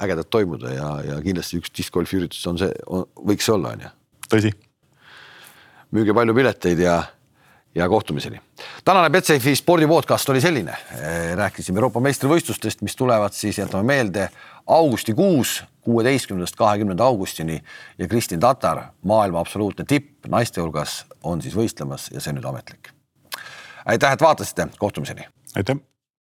[0.03, 2.71] ägedat toimuda ja, ja kindlasti üks discgolfi üritus on see,
[3.27, 3.95] võiks see olla, on ju.
[4.31, 4.53] tõsi.
[5.97, 7.01] müüge palju pileteid ja,
[7.75, 8.39] ja kohtumiseni.
[8.85, 14.31] tänane Betsafe spordi podcast oli selline, eh, rääkisime Euroopa meistrivõistlustest, mis tulevad siis, jätame meelde,
[14.67, 17.63] augustikuus kuueteistkümnendast kahekümnenda augustini
[17.99, 22.93] ja Kristin Tatar, maailma absoluutne tipp naiste hulgas, on siis võistlemas ja see nüüd ametlik.
[23.85, 25.29] aitäh, et vaatasite, kohtumiseni.
[25.57, 25.90] aitäh